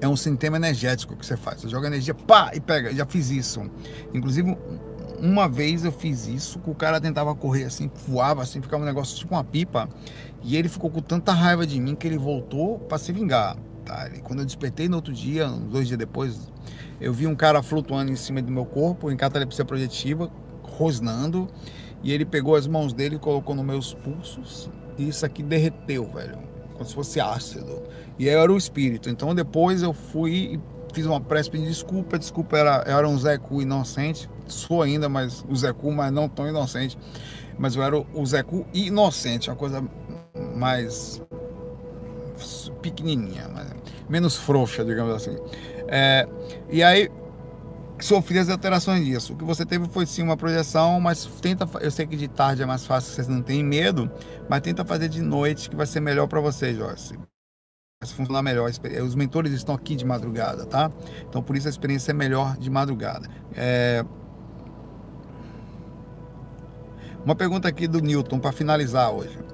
[0.00, 1.62] é um sistema energético que você faz.
[1.62, 2.94] Você joga energia, pá, e pega.
[2.94, 3.62] Já fiz isso.
[4.12, 4.56] Inclusive,
[5.18, 8.86] uma vez eu fiz isso, que o cara tentava correr assim, voava assim, ficava um
[8.86, 9.88] negócio tipo uma pipa.
[10.42, 13.56] E ele ficou com tanta raiva de mim que ele voltou para se vingar.
[14.22, 16.50] Quando eu despertei no outro dia, dois dias depois,
[17.00, 20.30] eu vi um cara flutuando em cima do meu corpo, em catalepsia projetiva,
[20.62, 21.48] rosnando.
[22.02, 24.70] E ele pegou as mãos dele e colocou nos meus pulsos.
[24.98, 26.38] E isso aqui derreteu, velho.
[26.74, 27.82] Como se fosse ácido.
[28.18, 29.08] E eu era o espírito.
[29.08, 30.60] Então depois eu fui e
[30.94, 32.18] fiz uma prece pedindo desculpa.
[32.18, 34.28] Desculpa, era, eu era um Zé Cu inocente.
[34.46, 36.98] Sou ainda, mas o Zé Cu, mas não tão inocente.
[37.58, 39.50] Mas eu era o Zé Cu inocente.
[39.50, 39.82] Uma coisa
[40.54, 41.20] mais
[42.90, 43.48] pequenininha,
[44.08, 45.36] menos frouxa, digamos assim.
[45.88, 46.28] É,
[46.70, 47.10] e aí
[47.98, 49.32] sofri as alterações disso.
[49.32, 51.68] O que você teve foi sim uma projeção, mas tenta.
[51.80, 54.10] Eu sei que de tarde é mais fácil, vocês não têm medo,
[54.48, 57.14] mas tenta fazer de noite que vai ser melhor para você, Joyce.
[58.02, 58.70] Vai funcionar melhor.
[59.04, 60.90] Os mentores estão aqui de madrugada, tá?
[61.28, 63.28] Então por isso a experiência é melhor de madrugada.
[63.54, 64.04] É...
[67.24, 69.45] Uma pergunta aqui do Newton para finalizar hoje.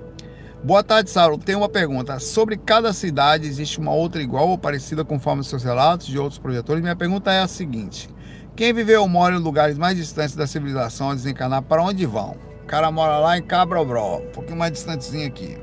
[0.64, 1.38] Boa tarde, Saulo.
[1.38, 2.20] Tem uma pergunta.
[2.20, 6.80] Sobre cada cidade, existe uma outra igual ou parecida conforme seus relatos de outros projetores?
[6.80, 8.08] Minha pergunta é a seguinte:
[8.54, 12.36] quem viveu ou mora em lugares mais distantes da civilização a desencarnar, para onde vão?
[12.62, 15.58] O cara mora lá em Cabrobró, um pouquinho mais distantezinho aqui.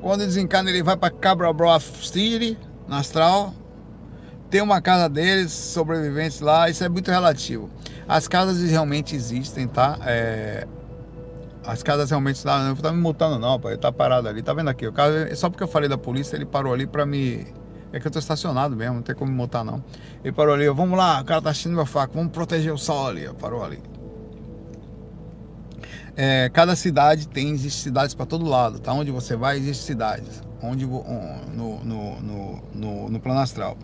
[0.00, 2.58] Quando desencarna, ele vai para Cabrobró City,
[2.88, 3.54] na astral.
[4.50, 7.70] Tem uma casa deles, sobreviventes lá, isso é muito relativo.
[8.08, 9.96] As casas realmente existem, tá?
[10.04, 10.66] É...
[11.64, 13.72] As casas realmente não tá me multando não, pai.
[13.72, 14.86] Ele tá parado ali, tá vendo aqui?
[14.86, 17.46] O cara, só porque eu falei da polícia, ele parou ali para me
[17.92, 19.82] é que eu tô estacionado mesmo, não tem como me multar não.
[20.22, 23.08] Ele parou ali, vamos lá, o cara tá assistindo meu faco, vamos proteger o sol
[23.08, 23.80] ali, parou ali.
[26.16, 28.92] É, cada cidade tem, existe cidades para todo lado, tá?
[28.92, 30.42] Onde você vai, existe cidades.
[30.62, 33.76] Onde, no, no, no, no, no plano astral.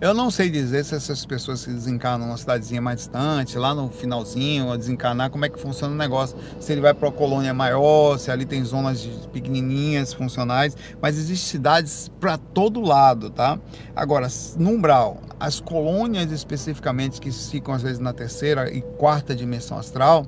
[0.00, 3.90] Eu não sei dizer se essas pessoas que desencarnam numa cidadezinha mais distante, lá no
[3.90, 6.38] finalzinho, a desencarnar, como é que funciona o negócio.
[6.58, 11.46] Se ele vai para uma colônia maior, se ali tem zonas pequenininhas, funcionais, mas existem
[11.46, 13.60] cidades para todo lado, tá?
[13.94, 14.26] Agora,
[14.56, 20.26] no umbral, as colônias especificamente que ficam às vezes na terceira e quarta dimensão astral,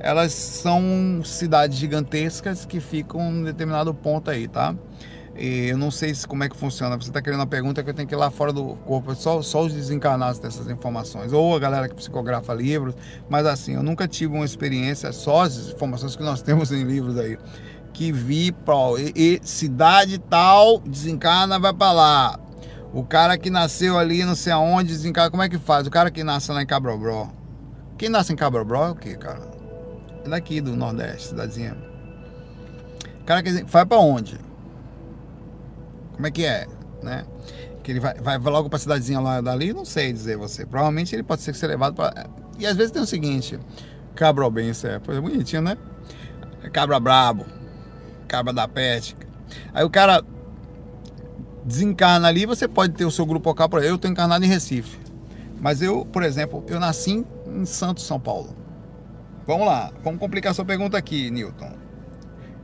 [0.00, 4.74] elas são cidades gigantescas que ficam em determinado ponto aí, tá?
[5.36, 6.96] Eu não sei se, como é que funciona.
[6.96, 9.42] Você está querendo uma pergunta que eu tenho que ir lá fora do corpo, só,
[9.42, 12.94] só os desencarnados dessas informações, ou a galera que psicografa livros.
[13.28, 17.18] Mas assim, eu nunca tive uma experiência, só as informações que nós temos em livros
[17.18, 17.36] aí,
[17.92, 22.40] que vi, pô, e, e cidade tal, desencarna, vai para lá.
[22.92, 25.84] O cara que nasceu ali, não sei aonde, desencarna, como é que faz?
[25.84, 27.28] O cara que nasce lá em Cabrobró.
[27.98, 29.40] Quem nasce em Cabrobró é o quê, cara?
[30.24, 31.76] É daqui do Nordeste, cidadezinha.
[33.20, 34.43] O cara que vai para onde?
[36.14, 36.66] Como é que é,
[37.02, 37.24] né?
[37.82, 40.64] Que ele vai, vai logo para a cidadezinha lá dali, não sei dizer você.
[40.64, 42.26] Provavelmente ele pode ser, ser levado para.
[42.58, 43.58] E às vezes tem o seguinte:
[44.14, 45.76] cabra bem, é, é bonitinho, né?
[46.72, 47.44] Cabra brabo,
[48.26, 49.16] cabra da pet.
[49.72, 50.24] Aí o cara
[51.64, 53.68] desencarna ali, você pode ter o seu grupo local.
[53.80, 54.98] Eu estou encarnado em Recife.
[55.60, 58.54] Mas eu, por exemplo, eu nasci em Santos, São Paulo.
[59.46, 61.72] Vamos lá, vamos complicar sua pergunta aqui, Newton.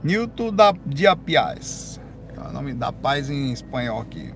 [0.03, 1.99] Newton da Diapiaz.
[1.99, 2.10] É
[2.49, 4.33] o nome da paz em espanhol aqui.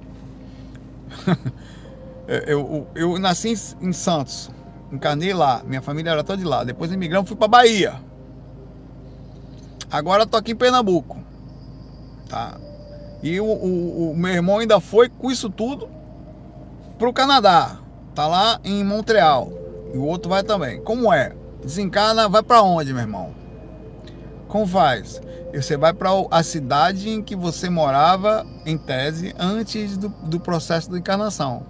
[2.26, 4.50] eu, eu, eu, nasci em, Santos,
[4.92, 6.64] encarnei lá, minha família era toda de lá.
[6.64, 7.94] Depois imigramos, fui para Bahia.
[9.90, 11.18] Agora tô aqui em Pernambuco,
[12.28, 12.58] tá?
[13.22, 15.88] E o, o, o meu irmão ainda foi com isso tudo
[16.98, 17.78] pro Canadá.
[18.14, 19.50] Tá lá em Montreal.
[19.92, 20.80] E o outro vai também.
[20.82, 21.34] Como é?
[21.62, 23.43] Desencarna, vai para onde, meu irmão?
[24.54, 25.20] Como faz?
[25.52, 30.88] Você vai para a cidade em que você morava, em tese, antes do, do processo
[30.92, 31.66] de encarnação.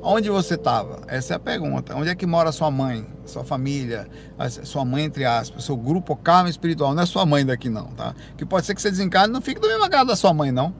[0.00, 1.00] Onde você estava?
[1.08, 1.96] Essa é a pergunta.
[1.96, 4.06] Onde é que mora sua mãe, sua família,
[4.62, 6.94] sua mãe, entre aspas, seu grupo karma espiritual?
[6.94, 8.14] Não é sua mãe daqui, não, tá?
[8.36, 10.52] Que pode ser que você desencarne e não fique do mesmo casa da sua mãe,
[10.52, 10.72] não.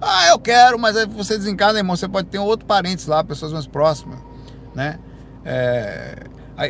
[0.00, 3.52] Ah, eu quero, mas aí você desencarna, irmão, você pode ter outro parente lá, pessoas
[3.52, 4.20] mais próximas,
[4.74, 4.98] né?
[5.44, 6.14] É...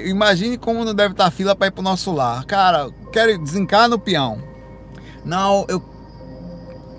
[0.05, 2.45] Imagine como não deve estar fila para ir para o nosso lar.
[2.45, 4.43] Cara, quero desencarnar no peão.
[5.25, 5.83] Não, eu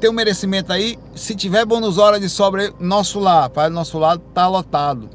[0.09, 0.97] um merecimento aí.
[1.15, 5.09] Se tiver bônus hora de sobra nosso lar, para nosso lado tá lotado.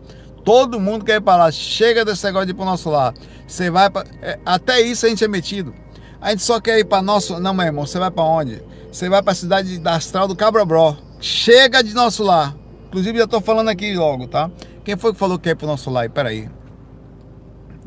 [0.45, 1.53] Todo mundo quer ir para lá.
[1.53, 3.14] Chega desse negócio de ir para o nosso lar.
[3.47, 4.09] Você vai para.
[4.23, 5.75] É, até isso a gente é metido.
[6.21, 7.39] A gente só quer ir para nosso.
[7.39, 8.62] Não, meu irmão, você vai para onde?
[8.91, 10.97] Você vai para a cidade da Astral do Cabrobró.
[11.21, 12.57] Chega de nosso lar.
[12.89, 14.51] Inclusive, já estou falando aqui logo, tá?
[14.85, 16.09] Quem foi que falou que ir para o nosso lar?
[16.09, 16.49] Peraí.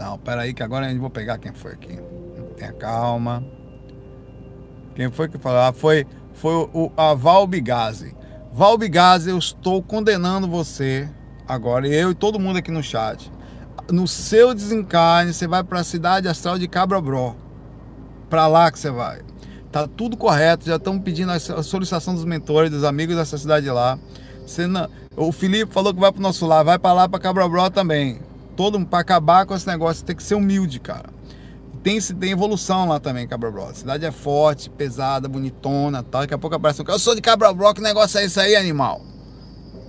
[0.02, 2.00] Não, peraí, que agora a gente vou pegar quem foi aqui.
[2.58, 3.44] Tenha calma.
[4.96, 5.60] Quem foi que falou?
[5.60, 8.16] Ah, foi, foi o, a Val Bigazzi.
[8.52, 11.08] Val Bigazzi, eu estou condenando você
[11.48, 13.32] agora, eu e todo mundo aqui no chat.
[13.92, 17.36] No seu desencarne, você vai para a cidade astral de Cabrabró.
[18.28, 19.22] Para lá que você vai.
[19.72, 24.00] Tá tudo correto, já estão pedindo a solicitação dos mentores, dos amigos dessa cidade lá.
[24.68, 28.31] Não, o Felipe falou que vai pro nosso lar, vai para lá para Cabrabró também.
[28.62, 31.10] Todo para acabar com esse negócio, tem que ser humilde, cara
[31.84, 36.22] tem, tem evolução lá também, Cabra A cidade é forte, pesada, bonitona tal.
[36.22, 38.56] Daqui a pouco aparece um cara, eu sou de Cabra que negócio é esse aí,
[38.56, 39.02] animal?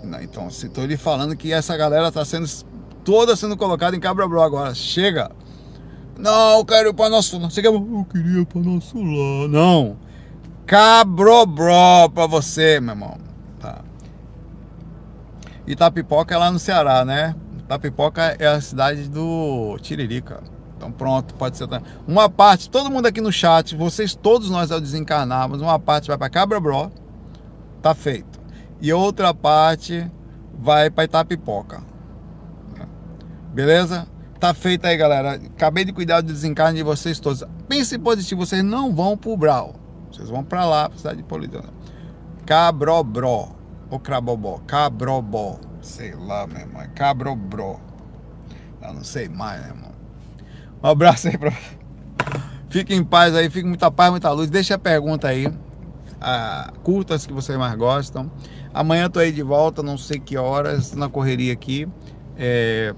[0.02, 2.48] Não, então, se tô lhe falando que essa galera tá sendo
[3.04, 4.74] toda sendo colocada em Cabra agora.
[4.74, 5.30] Chega!
[6.18, 7.38] Não, eu quero ir para nosso.
[7.40, 7.68] Você quer...
[7.68, 9.48] Eu queria ir para nosso lar.
[9.48, 9.98] Não.
[10.66, 13.18] Cabrobró para você, meu irmão.
[13.60, 13.80] Tá.
[15.66, 17.34] Itapipoca é lá no Ceará, né?
[17.72, 20.42] Itapipoca é a cidade do Tiririca.
[20.76, 21.66] Então pronto, pode ser.
[22.06, 26.18] Uma parte, todo mundo aqui no chat, vocês todos nós ao desencarnarmos, uma parte vai
[26.18, 26.92] para Cabra Bro,
[27.80, 28.40] tá feito.
[28.80, 30.10] E outra parte
[30.52, 31.82] vai para Itapipoca.
[33.54, 34.06] Beleza?
[34.38, 35.34] Tá feito aí, galera.
[35.34, 37.44] Acabei de cuidar do desencarne de vocês todos.
[37.68, 39.76] Pense positivo, vocês não vão pro Brau.
[40.10, 41.68] Vocês vão para lá, pra cidade de Polidona.
[42.44, 43.50] Cabrobró.
[43.88, 44.60] Ou Crabobó.
[44.66, 45.71] Cabrobó.
[45.82, 46.82] Sei lá, meu irmão.
[46.94, 47.78] Cabrobró.
[48.80, 49.92] Eu não sei mais, meu irmão.
[50.82, 51.52] Um abraço aí pra.
[52.70, 54.48] Fique em paz aí, fique muita paz, muita luz.
[54.48, 55.52] Deixa a pergunta aí.
[56.20, 58.30] Ah, curtas que vocês mais gostam.
[58.72, 61.86] Amanhã tô aí de volta, não sei que horas, na correria aqui.
[62.36, 62.94] É,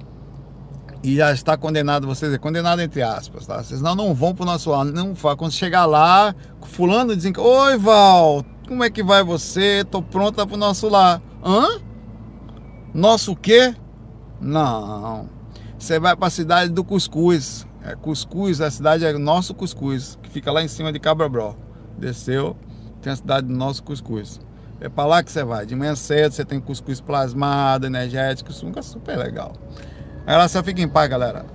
[1.03, 3.63] e já está condenado, vocês é condenado entre aspas, tá?
[3.63, 5.37] Vocês não, não vão pro nosso lado, não vá.
[5.37, 9.85] Quando chegar lá, fulano dizem, oi Val, como é que vai você?
[9.85, 11.21] Tô pronta pro nosso lar.
[11.45, 11.81] Hã?
[12.95, 13.75] Nosso quê?
[14.41, 15.29] Não.
[15.77, 17.67] Você vai para a cidade do Cuscuz.
[17.85, 21.57] É, Cuscuz, a cidade é nosso Cuscuz, que fica lá em cima de Cabrabró.
[21.99, 22.57] Desceu,
[23.03, 24.41] tem a cidade do nosso Cuscuz.
[24.81, 25.67] É para lá que você vai.
[25.67, 29.55] De manhã cedo você tem cuscuz plasmado, energético, isso é super legal.
[30.27, 31.47] Agora só fica em paz, galera.